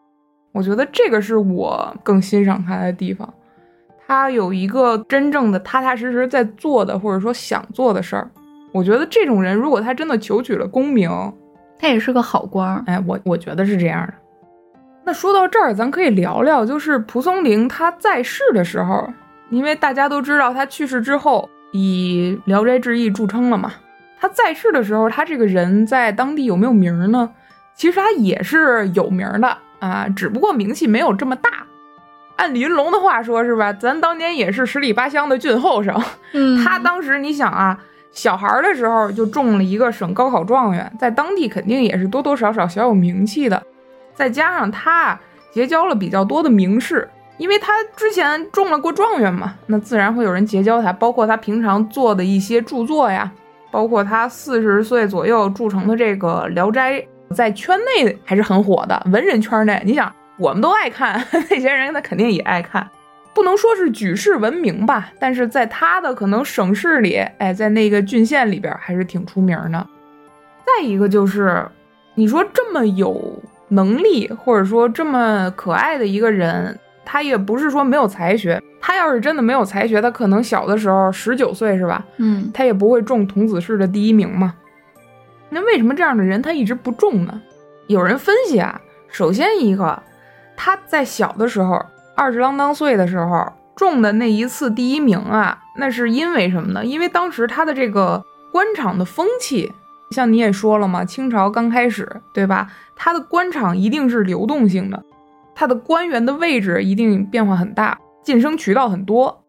[0.53, 3.27] 我觉得这个是我更欣赏他的地方。
[4.11, 8.29] 他有一个真正的踏踏实实在做的，或者说想做的事儿。
[8.73, 11.09] 我觉得这种人，如果他真的求取了功名，
[11.79, 12.83] 他也是个好官。
[12.89, 14.15] 哎，我我觉得是这样的。
[15.05, 19.09] 那说到这儿，咱可以聊聊，就是蒲松龄他在世的时候，
[19.49, 23.71] 因为大家都知道他去世之后以《聊斋志异》著称了嘛。
[24.19, 27.31] 他在世的时候，他这个人在当地有没有名呢？
[27.77, 31.49] 其实他也是有名的啊，只不过名气没有这么大。
[32.41, 33.71] 按李云龙的话说，是吧？
[33.71, 35.95] 咱当年也是十里八乡的郡后生。
[36.33, 37.79] 嗯，他当时你想啊，
[38.13, 43.63] 小孩的时候就中了一个省高考状元，在当地肯定也是多多少少小有名气的。
[44.15, 45.21] 再加上他
[45.53, 50.91] 结交了比较多的名士，因为他之前中了过状元嘛，那自然会有人结交他。
[50.91, 53.31] 包括他平常做的一些著作呀，
[53.71, 56.95] 包括他四十岁左右铸成的这个《聊斋》，
[57.35, 59.07] 在圈内还是很火的。
[59.13, 60.11] 文人圈内，你想。
[60.41, 62.89] 我们都爱看， 那些人他肯定也爱看，
[63.35, 69.87] 不能说是举世闻名吧，但是在他的可能省市里，哎，在那个郡县里边还是挺出名的。
[70.65, 71.63] 再一个就是，
[72.15, 73.39] 你说这么有
[73.69, 78.61] 能力，或者说这么可爱的一个人，他也不是说没有才学。
[78.81, 82.03] 他要是真的没有才学，他可能小的时候十九岁是吧？
[82.17, 84.55] 嗯，他也不会中童子试的第一名嘛。
[85.51, 87.43] 那为什么这样的人他一直不中呢？
[87.89, 90.03] 有人分析啊，首先一个。
[90.63, 91.83] 他在小的时候，
[92.15, 96.85] 二十郎当岁的时候中的那一次第一名啊，那是因为什么呢？
[96.85, 99.73] 因为当时他的这个官场的风气，
[100.11, 102.71] 像你也说了嘛，清朝刚开始，对吧？
[102.95, 105.03] 他的官场一定是流动性的，
[105.55, 109.43] 他的官员的位置一定变化很大，晋升渠道很多。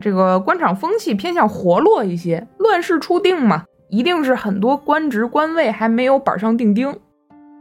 [0.00, 6.98] 这个官场风气偏向活络一些，乱世初定嘛，一定是很多官职官位还没有板上钉钉。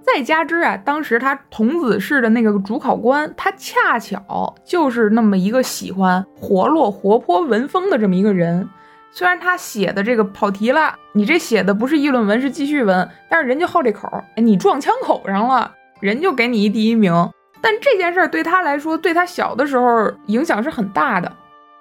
[0.05, 8.69] 再加之啊，当时他童子试的那个主考官，他恰巧就是那么一个喜欢活络、活泼、文风的这么一个人。
[9.11, 17.13] 虽然他写的这个跑题了，你这写的不是议论文，是记叙文，但是人就好这口，哎，你撞枪口上了，人就给你一第一名。
[17.61, 21.31] 但这件事儿对他来说，对他小的时候影响是很大的。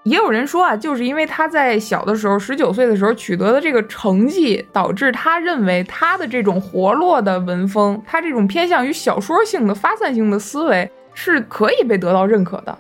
[0.04, 12.78] 也有人说啊，就是因为他在小的时候，十九岁的时候取得的这个成绩，导致他认为他的这种活络的文风，他这种偏向于小说性的发散性的思维是可以被得到认可的。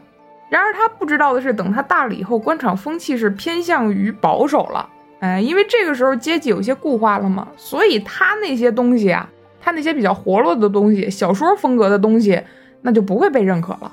[0.50, 4.86] 然而他不知道的是，等他大了以后，官场风气是偏向于保守了。
[5.20, 9.26] 哎，因为这个时候阶级有些固化了嘛，所以他那些东西啊，
[9.62, 12.38] 他那些比较活络的东西，小说风格的东西，
[12.82, 13.90] 那就不会被认可了，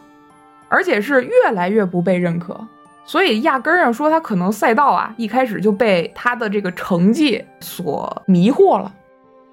[0.68, 2.60] 而且是越来越不被认可。
[3.04, 8.94] 所以压根儿上说他可能赛道啊，一开始就被他的这个成绩所迷惑了。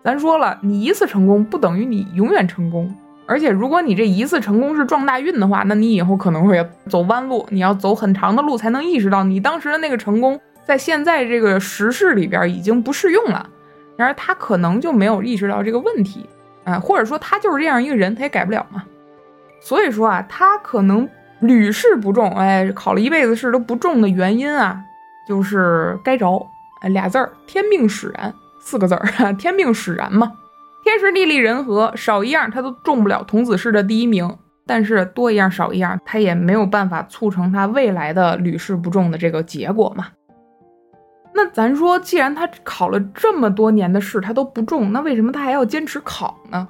[0.04, 2.94] 咱说了，你一次成功不等于你永远成功，
[3.26, 13.48] 而且如果你这一次成功是撞大运的话，那你以后可能会走弯路，你要走很长的路才能意识到你当时的那个成功在现在这个时事里边已经不适用了。
[13.96, 16.26] 然而他可能就没有意识到这个问题，
[16.64, 18.84] 啊，或者说他就是这样一个人，他也改不了嘛。
[19.60, 21.08] 所以说啊，他可能。
[21.40, 24.80] 屡试不中，哎，考了一辈子试都不中的原因啊，
[25.26, 26.46] 就是该着，
[26.90, 29.06] 俩字儿，天命使然，四个字儿，
[29.38, 30.32] 天命使然嘛，
[30.82, 34.36] 天时地利人和，少一样他都中不了童子试的第一名，
[34.66, 40.08] 但是多一样少一样，他也没有办法促成他未来的屡试不中的这个结果嘛。
[41.34, 46.66] 那咱说，既然他考了这么多年的试他都不中，那为什么他还要坚持考呢？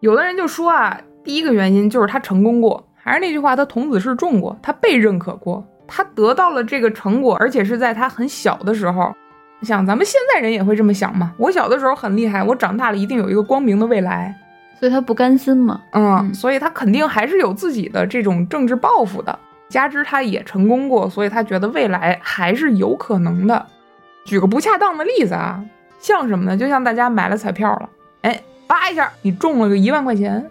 [0.00, 2.86] 有的人就说啊，第一个原因就是他成功过。
[3.02, 9.12] 还是那句话，他童子试中过，他被认可过，他得到了这个成果，而且是在他很小的时候。
[9.58, 11.32] 你想咱们现在人也会这么想嘛？
[11.36, 14.34] 我小的时候很厉害，我长大了一定有一个光明的未来，
[14.80, 15.80] 所以他不甘心嘛。
[15.92, 19.38] 嗯，所以他肯定还是有自己的这种政治抱负的。
[19.68, 23.66] 加之他也成功过，所以他觉得未来还是有可能的。
[24.24, 25.64] 举个不恰当的例子啊，
[25.98, 26.56] 像什么呢？
[26.56, 27.88] 就像大家买了彩票了，
[28.22, 30.44] 哎，叭一下你中了个一万块钱。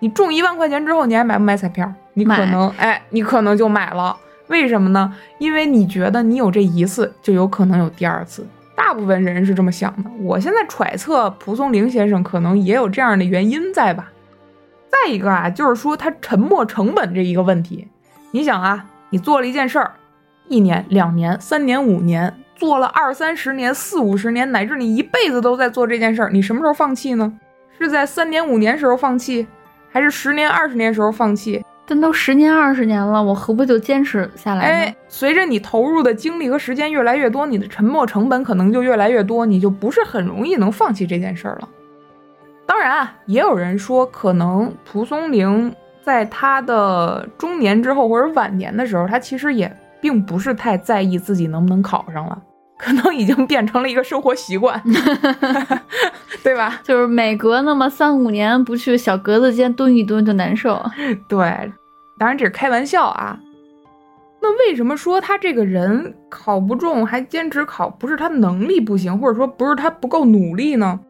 [0.00, 1.92] 你中一万块钱之后，你还买不买彩票？
[2.14, 4.16] 你可能，哎，你可能就买了。
[4.48, 5.12] 为什么呢？
[5.38, 8.46] 因为你觉得你有这一次，就有可能有第二次。
[8.74, 10.10] 大部分人是这么想的。
[10.20, 14.10] 我现在揣测，蒲松龄先生可能也有这样的原因在吧。
[14.90, 17.86] 再一个啊，就是说他沉没成本这一个问题。
[18.30, 19.92] 你想啊，你做了一件事儿，
[20.48, 27.32] 一年、两年、三年、五年，做了二三十年、四五十年，乃至你一辈子都在做这件事儿，你什么时候放弃呢？
[27.78, 29.46] 是在三年、五年时候放弃？
[29.90, 34.62] 还是十年、二十年时候放弃，但都十年、二十年了，我何不就坚持下来？
[34.62, 41.68] 哎，随着你投入的精力和时间越来越多，你的沉没成本可能就越来越多，你就不是很容易能放弃这件事儿了。
[42.66, 52.38] 当然啊，也有人说，可能蒲松龄在他的中年之后或者晚年的时候，他其实也并不是太在意自己能不能考上了。
[52.78, 54.80] 可能已经变成了一个生活习惯，
[56.44, 56.80] 对吧？
[56.84, 60.80] 就是每隔那么三五年不去小格子间蹲一蹲就难受。
[61.28, 61.38] 对，
[62.18, 63.38] 当然这是开玩笑啊。
[64.40, 71.00] 那为什么说他这个人考不中还坚持考，不是他能力不行，或者说不是他不够努力呢？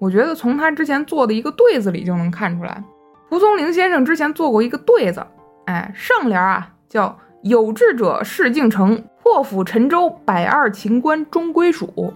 [0.00, 2.82] 我觉得从他之前做的一个对子里就能看出来。
[3.28, 5.24] 蒲松龄先生之前做过一个对子，
[5.66, 9.00] 哎，上联啊叫“有志者事竟成”。
[9.22, 12.12] 破釜沉舟，百二秦关终归属。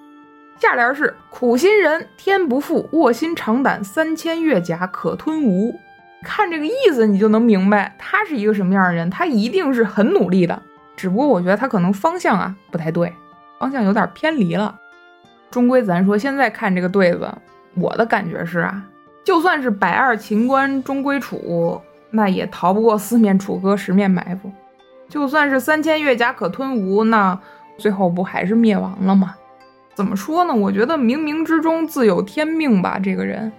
[0.59, 5.75] 下联是苦心人天不负，卧薪尝胆三千越甲可吞吴。
[6.25, 9.09] 看这个意思，你就能明白他是一个什么样的人。
[9.09, 10.61] 他一定是很努力的，
[10.97, 13.13] 只不过我觉得他可能方向啊不太对，
[13.61, 14.75] 方向有点偏离了。
[15.51, 17.33] 终归咱说，现在看这个对子，
[17.77, 18.83] 我的感觉是啊，
[19.23, 21.81] 就算是百二秦关终归楚，
[22.11, 24.51] 那也逃不过四面楚歌，十面埋伏。
[25.09, 27.39] 就算是三千越甲可吞吴，那
[27.79, 29.35] 最后不还是灭亡了吗？
[29.95, 30.55] 怎么说呢？
[30.55, 32.99] 我觉得冥冥之中自有天命吧。
[33.03, 33.51] 这个人，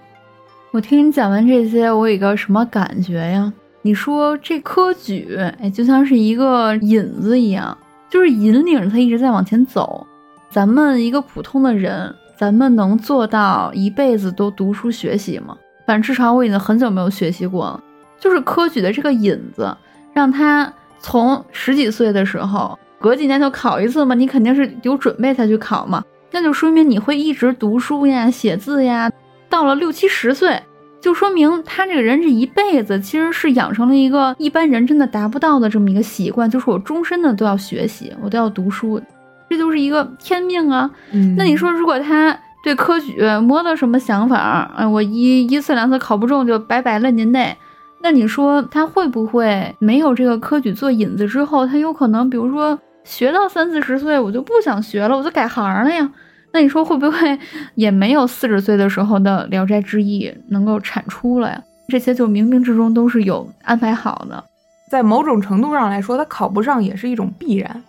[0.72, 3.52] 我听你讲完这些，我有一个什么感觉呀？
[3.82, 7.76] 你说这科举，哎，就像是一个引子一样，
[8.10, 10.06] 就是引领着他一直在往前走。
[10.50, 15.58] 咱们一个普通的人，咱们能做到一辈子都读书学习吗？
[15.86, 17.84] 反正至少我已经很久没有学习过了。
[18.20, 19.76] 就是科举的这个引子，
[20.14, 20.72] 让他。
[21.00, 29.12] 从十几岁的时候，隔几年就考一次嘛，你肯定是有准备才去考嘛，那就说明你会一直读书呀、写字呀。
[29.50, 30.62] 到了六七十岁，
[31.00, 39.02] 就说明他这个人这一辈子其实是养成了一个一般人真的达不到的这么一个习惯，就是我终身的都要学习，我都要读书，
[39.50, 40.90] 这就是一个天命啊。
[41.12, 47.56] 嗯那你说，如果他对科举没了什么想法，哎，我一一次两次考不中就拜拜了您嘞？
[48.00, 56.10] 那你说他会不会没有这个科举做引子之后，他有可能比如说学到三四十岁，我就不想学了，我就改行了呀？
[56.54, 57.40] 那你说会不会
[57.76, 61.62] 也没有四十岁的时候的《聊斋志异》能够产出了呀？
[61.90, 64.44] 这些就冥冥之中都是有安排好的。
[64.90, 67.84] 在某种程度上来说，他考不上也是一种必然。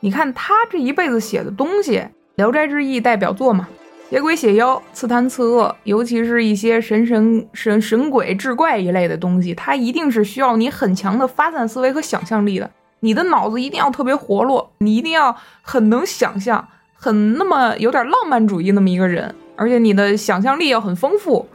[0.00, 1.98] 你看他这一辈子写的东西，
[2.34, 3.68] 《聊斋志异》代表作嘛，
[4.12, 12.70] 写鬼写妖、刺贪刺恶，尤其是一些神神神神鬼志怪一类的东西，它一定是需要你很强的发散思维和想象力的。
[13.00, 21.48] 你的脑子一定要特别活络，你一定要很能想象，很那么有点浪漫主义那么一个人，而且你的想象力要很丰富。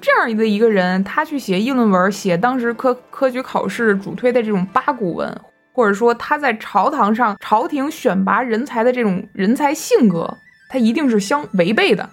[0.00, 5.30] 这样的一个人，他去写议论文，写当时科科举考试主推的这种八股文，
[5.74, 10.34] 或者说他在朝堂上朝廷选拔人才的这种人才性格，
[10.68, 12.08] 他一定是相违背的。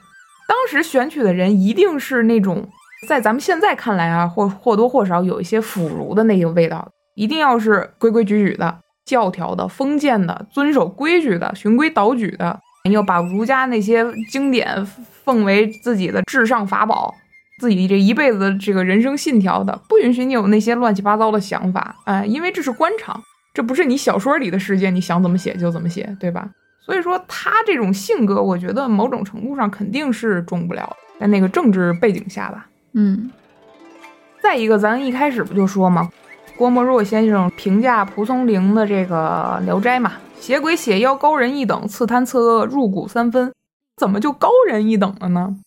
[0.48, 2.68] 当时选取的人一定是那种
[3.08, 12.60] 在咱们现在看来啊，或或多或少有一些腐儒的那个味道，一定要是规规矩矩的、教条的、封建的、遵守规矩的、循规蹈矩的，
[12.92, 17.14] 要把儒家那些经典奉为自己的至上法宝。
[17.58, 23.18] 自己这一辈子的这个人生信条的，不允许你有那些乱七八糟的想法，哎，因为这是官场，
[23.54, 26.50] 这不是你小说里的世界，你想怎么写就怎么写，对吧？
[26.86, 32.68] 所以说他这种性格，我觉得某种程度上肯定是中不了，在那个政治背景下吧。
[32.94, 33.32] 嗯
[34.42, 36.08] 再一个，咱一开始不就说嘛，
[36.56, 43.52] 郭沫若先生评价蒲松龄的这个《聊斋》嘛，写鬼写妖高人一等，刺贪刺恶入骨三分，
[43.98, 45.58] 怎么就高人一等了呢？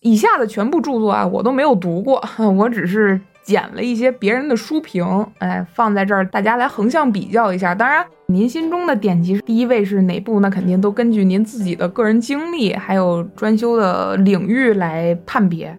[0.00, 2.22] 以下的全部著作啊，我都没有读过，
[2.58, 7.72] 我只是捡了一些别人的书评，哎，放在这儿，大家来横向比较一下。
[7.72, 15.78] 当然，您心中的典籍第一位是哪部，那肯定都根据您自己的个人经历还有专修的领域来判别。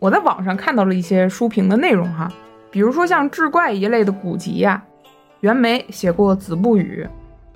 [0.00, 2.28] 我在网上看到了一些书评的内容哈，
[2.72, 4.82] 比如说像志怪一类的古籍呀、
[5.42, 7.06] 袁枚写过《子不语》，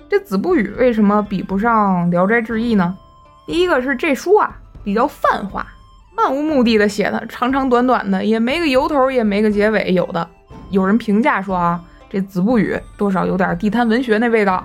[0.07, 2.97] 这《子不语》为什么比不上《聊斋志异》呢？
[3.45, 5.67] 第一个是这书啊比较泛化。
[6.15, 9.91] 漫无目的的写的，长长短短的，也没个由头，也没个结尾。
[9.93, 10.27] 有的
[10.69, 14.63] 有人评价说啊，这《子不语》多少有点地摊文学那味道。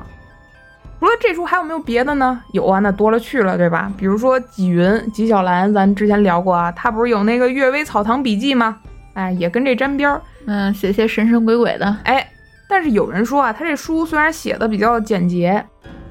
[0.98, 2.40] 除了这书，还有没有别的呢？
[2.52, 3.90] 有啊，那多了去了，对吧？
[3.96, 8.76] 比如说纪云、纪晓岚，咱之前聊过啊，他不是有那个《阅微草堂笔记》吗？
[9.14, 10.20] 哎，也跟这沾边儿。
[10.46, 11.96] 嗯，写些神神鬼鬼的。
[12.04, 12.30] 哎，
[12.68, 15.64] 但是有人说啊，他这书虽然写的比较简洁，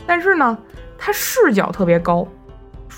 [0.07, 0.57] 但是呢，
[0.97, 2.27] 他视角特别高。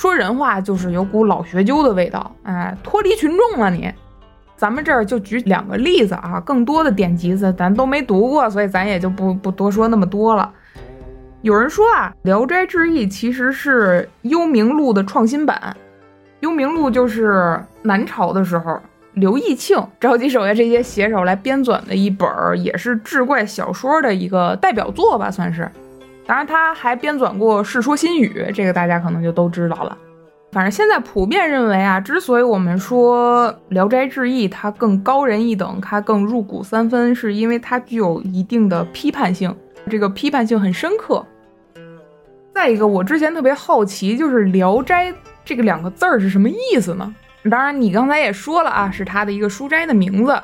[0.02, 3.94] 说人话就是有股老学究的味道，哎，脱离群众了你。
[4.58, 10.52] 咱们这儿就举两个例子啊，更多的典籍子咱都没读过，所以咱也就不不多说那么多了。
[11.44, 15.62] 有人说啊，《聊斋志异》其实是《幽冥录》的创新版，
[16.40, 18.80] 《幽冥录》就是南朝的时候
[19.14, 25.70] 刘义庆召集手下这些写手来编纂的一本，也是志怪小说的一个代表作吧，算是。
[26.26, 29.98] 当然，他还编纂过《世说新语》，这个大家可能就都知道了。
[30.52, 39.56] 反正现在普遍认为啊，之所以我们说《聊斋志异》它更高人一等，它更入骨三分，是因为它具有一定的批判性，
[39.90, 41.26] 这个批判性很深刻。
[42.54, 45.14] 再一个，我之前特别好奇，就是“聊斋”
[45.44, 47.16] 这个两个字儿是什么意思呢？
[47.50, 50.38] 当然，你刚才也说了啊，是他的一个书斋的名字。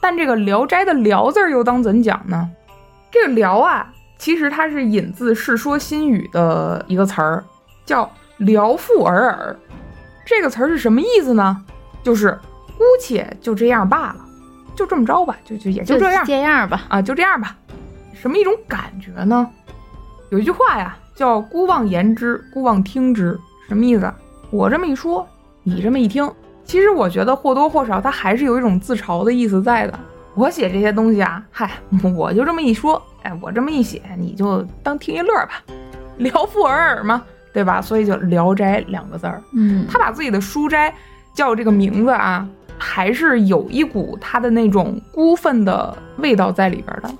[0.00, 2.50] 但这个“聊斋”的“聊”字又当怎讲呢？
[3.10, 3.92] 这个“聊”啊。
[4.24, 7.44] 其实它是引自《世说新语》的一个词儿，
[7.84, 8.10] 叫
[8.40, 9.54] “聊复尔尔”。
[10.24, 11.62] 这个词儿是什么意思呢？
[12.02, 12.30] 就是
[12.78, 14.16] 姑且就这样罢了，
[14.74, 17.54] 就这么着吧，就就也就这样，这样吧，啊，就这样吧。
[18.14, 19.46] 什么一种感觉呢？
[20.30, 24.10] 有一句话呀，叫“姑妄言之，姑妄听之”，什么意思？
[24.50, 25.28] 我这么一说，
[25.62, 26.26] 你这么一听，
[26.64, 30.00] 其实我觉得或多或少它还是有一种自嘲的意思在的。
[30.34, 31.72] 我写这些东西啊，嗨，
[32.16, 33.02] 我就这么一说。
[33.24, 35.62] 哎，我这么一写，你就当听一乐吧，
[36.18, 37.82] 聊复尔尔嘛，对吧？
[37.82, 39.42] 所以就《聊斋》两个字儿。
[39.52, 40.94] 嗯，他把自己的书斋
[41.34, 42.46] 叫这个名字啊，
[42.78, 47.10] 还是有一股他的那种孤愤的味道在里边的。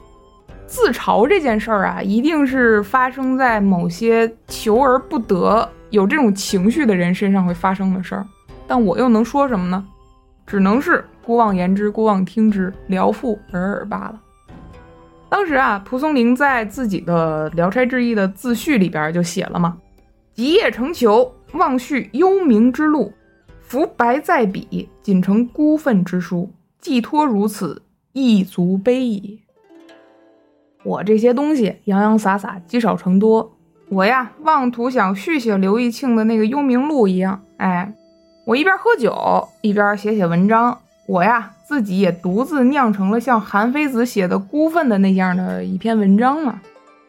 [0.67, 8.27] 自嘲这件事儿啊，一定是发生在某些求而不得、有这种情绪的人身上会发生的事儿。
[8.67, 9.85] 但我又能说什么呢？
[10.47, 14.21] 只能是姑妄言之，姑妄听之，聊复尔尔罢了。
[15.35, 19.77] 当时啊，蒲松龄在自己的《聊斋志异》的自序里边就写了嘛
[20.33, 23.13] ：“极夜成裘，望续幽冥之路，
[23.61, 27.83] 浮白在笔，仅成孤愤之书，寄托如此，
[28.13, 29.41] 亦足悲矣。
[30.85, 33.57] 我这些东西洋洋洒洒，积少成多。
[33.89, 37.43] 我呀，妄图想续写刘义庆的那个幽冥录一样。
[37.57, 37.93] 哎，
[38.47, 40.79] 我一边喝酒，一边写写文章。
[41.09, 46.61] 我呀，自己也独自酿成了像韩非子写的《孤愤》的那样的一篇文章了。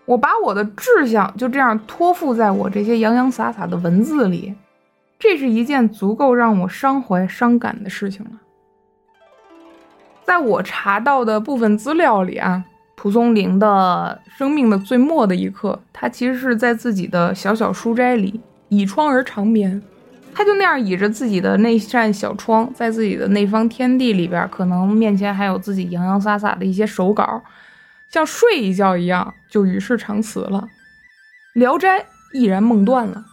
[0.06, 4.54] 我把我的志向就这样托付在我这些洋洋洒洒的文字里，
[5.20, 8.32] 这是一件足够让我伤怀伤感的事情了。
[10.24, 12.64] 在我查到的部分资料里啊。
[12.98, 18.40] 蒲松龄的生命的最末的一刻，他其实是在自己的小小书斋里
[18.70, 19.80] 倚窗而长眠。
[20.36, 27.42] 他就那样倚着自己的那扇小窗，在自己的那方天地里边，可能面前还有自己洋洋洒洒的一些手稿，
[28.12, 30.68] 像睡一觉一样，就与世长辞了。
[31.60, 32.00] 《聊斋》
[32.34, 33.26] 毅然梦断了，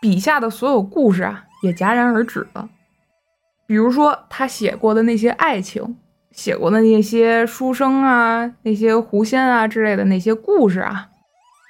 [0.00, 2.68] 笔下的所有故事啊，也戛然而止了。
[3.66, 5.96] 比如说他写过的那些爱情。
[6.34, 11.06] 写过的那些书生啊，那些狐仙啊之类的那些故事啊，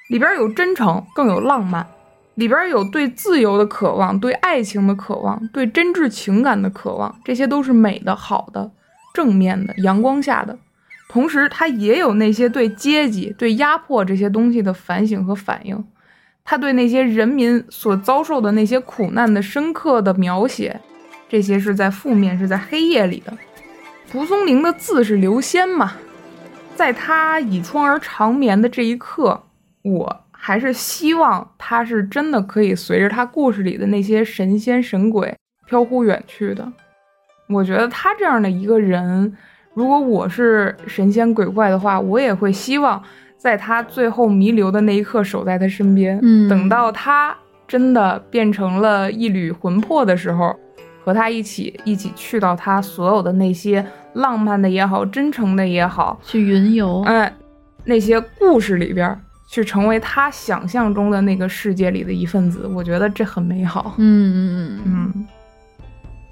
[0.09, 1.87] 里边有真诚，更有浪漫，
[2.35, 8.71] 里边有对自由的渴望，对爱情的渴望，对真挚情感的渴望，这些都是美的、好的、
[9.13, 10.59] 正面的、阳光下的。
[11.09, 15.85] 同时，他也有那些对阶级、对压迫这些东西的反省和反应，
[16.45, 20.81] 他对那些人民所遭受的那些苦难的深刻的描写，
[21.29, 23.33] 这些是在负面，是在黑夜里的。
[24.11, 25.93] 蒲松龄的字是刘仙嘛，
[26.75, 29.45] 在他倚窗而长眠的这一刻，
[29.83, 35.35] 我还是希望他是真的可以随着他故事里的那些神仙神鬼
[35.67, 36.71] 飘忽远去的。
[37.49, 39.35] 我觉得他这样的一个人，
[39.73, 43.03] 如果我是神仙鬼怪的话，我也会希望
[43.39, 46.21] 在他最后弥留的那一刻守在他身边。
[46.21, 47.35] 嗯，等到他
[47.67, 50.55] 真的变成了一缕魂魄的时候。
[51.03, 53.85] 和他一起，一起去到他所有的那些
[54.15, 57.31] 浪漫的也好，真诚的也好，去云游，哎，
[57.85, 59.19] 那些故事里边，
[59.55, 63.95] 去成为他想象中的那个世界里的一份子，我觉得这很美好。
[63.99, 65.27] 嗯嗯嗯嗯。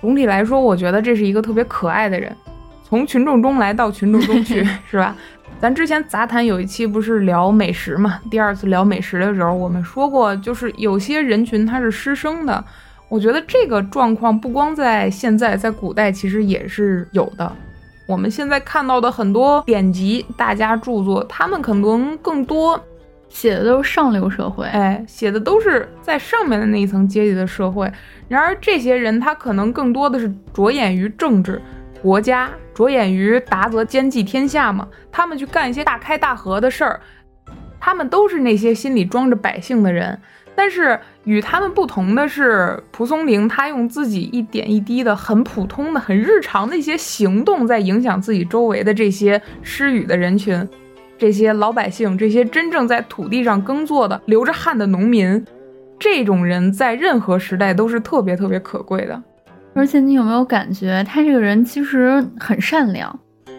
[0.01, 2.37] 总体来说，我觉得这是一个特别可爱的人，
[2.83, 5.15] 从群众中来到群众中去， 是吧？
[5.61, 8.19] 咱之前杂谈有一期不是聊美食嘛？
[8.29, 12.65] 第二次聊美食的时候，我们说过，就是有些人群他是失声的。
[13.09, 17.53] 我觉得这个状况不光在现在，在古代其实也是有的。
[18.09, 22.79] 我们现在看到的很多典籍、大家著作，他们可能更多
[23.33, 27.91] 写的都是上流社会，哎，写的都是在上面的那一层阶级的社会。
[28.29, 31.61] 然而，这些人他可能更多的是着眼于政治、
[32.03, 34.87] 国家，着眼于达则兼济天下嘛。
[35.11, 37.01] 他们去干一些大开大合的事儿，
[37.81, 40.17] 他们都是那些心里装着百姓的人。
[40.55, 50.69] 但是与他们不同的是，蒲松龄他用自己一点一滴的、很普通的、很日常的一些行动，在影响自己周围的这些失语的人群，
[51.23, 55.47] 这些老百姓，这些真正在土地上耕作的、流着汗的农民，
[55.97, 59.23] 这种人在任何时代都是特别特别可贵的。
[59.73, 63.17] 而且你有没有感觉，他这个人其实很善良？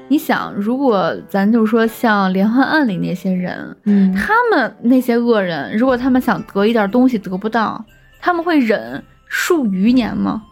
[0.09, 7.81] 你想，如果咱就说像连环案里那些人，嗯，他们那些恶人，如果他们想得一点东西得不到，
[8.19, 10.43] 他们会忍数余年吗？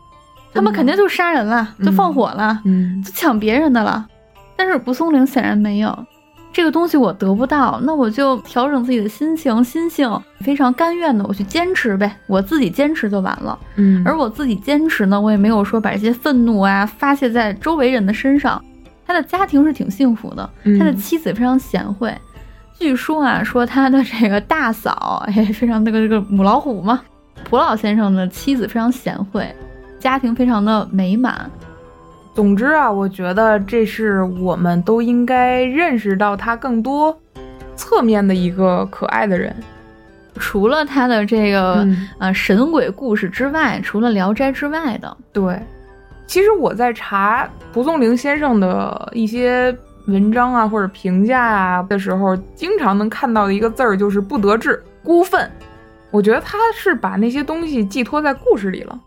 [0.53, 4.07] 他们肯定就杀人了，就放火了，嗯，就抢别人的了。
[4.55, 6.05] 但是蒲松龄显然没有，
[6.53, 13.57] 这个东西我得不到，那我就调整自己的心情，心性非常甘愿的，我去坚持呗，我自己坚持就完了。
[13.77, 18.63] 嗯，而我自己坚持呢，我也没有说把这些愤怒啊发泄在周围人的身上。
[19.07, 22.13] 他的家庭是挺幸福的，他的妻子非常贤惠。
[22.79, 27.01] 据说啊，说他的这个大嫂，哎，非常那个这个母老虎嘛。
[27.43, 29.47] 蒲老先生的妻子非常贤惠，
[29.99, 31.49] 家庭非常的美满。
[32.33, 37.15] 总之啊，我觉得这是我们都应该认识到他更多
[37.75, 39.53] 侧面的一个可爱的人。
[40.39, 41.85] 除了他的这个
[42.17, 45.59] 呃神鬼故事之外，除了《聊斋》之外的，对。
[46.25, 49.75] 其实我在查蒲松龄先生的一些
[50.07, 55.51] 文章啊，或者评价啊的时候，经常能看到的一个字儿就是“不得志、孤愤”。
[56.09, 58.97] 我觉得他是把那些东西寄托在故事里了，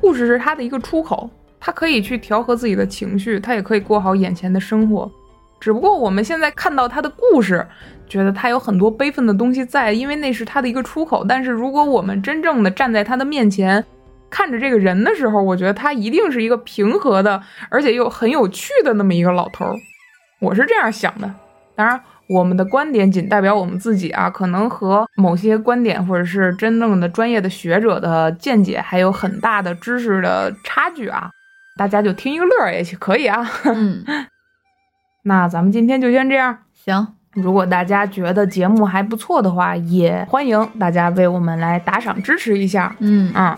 [0.00, 1.28] 故事是他的一个出口，
[1.58, 5.10] 他可以去调和自己的情绪，他也可以过好眼前的生活。
[5.58, 7.66] 只不过我们现在看到他的故事，
[8.06, 11.24] 觉得他有很多悲愤的东西在，因为那是他的一个出口。
[11.24, 13.82] 但是如果我们真正的站在他的面前，
[14.28, 19.74] 看着这个人的时候，我觉得他一定是一个平和的，而且又很有趣的那么一个老头儿。
[20.40, 21.32] 我是这样想的。
[21.74, 31.30] 当然，我们的观点仅代表我们自己啊，可能和某些观点或者是真正的专业的学者的见解还有很大的知识的差距啊，
[31.76, 33.48] 大家就听一个乐儿也可以啊。
[33.64, 34.04] 嗯，
[35.24, 36.56] 那咱们今天就先这样。
[36.72, 42.94] 行，如果大家觉得节目还不错的话，也欢迎大家为我们来打赏支持一下。
[43.00, 43.56] 嗯嗯，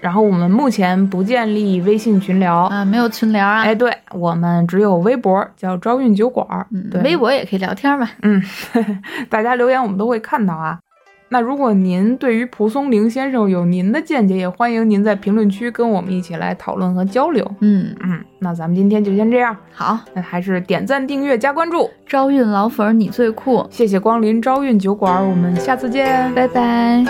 [0.00, 6.46] 然后我们目前不建立微信群聊，啊，没有群聊啊，哎，对我们只有微博，叫招运酒馆
[6.90, 8.08] 对，微博也可以聊天嘛。
[8.22, 8.42] 嗯，
[9.30, 10.78] 大家留言我们都会看到啊。
[11.34, 17.44] 那如果您对于蒲松龄先生有您的见解，也欢迎您在评论区跟我们一起来讨论和交流。
[17.58, 26.32] 嗯，嗯，那咱们今天就先这样，好，那还是点赞、订阅、加关注，招运老粉儿你最酷，谢谢光临招运酒馆，我们下次见。
[26.34, 27.04] 拜拜。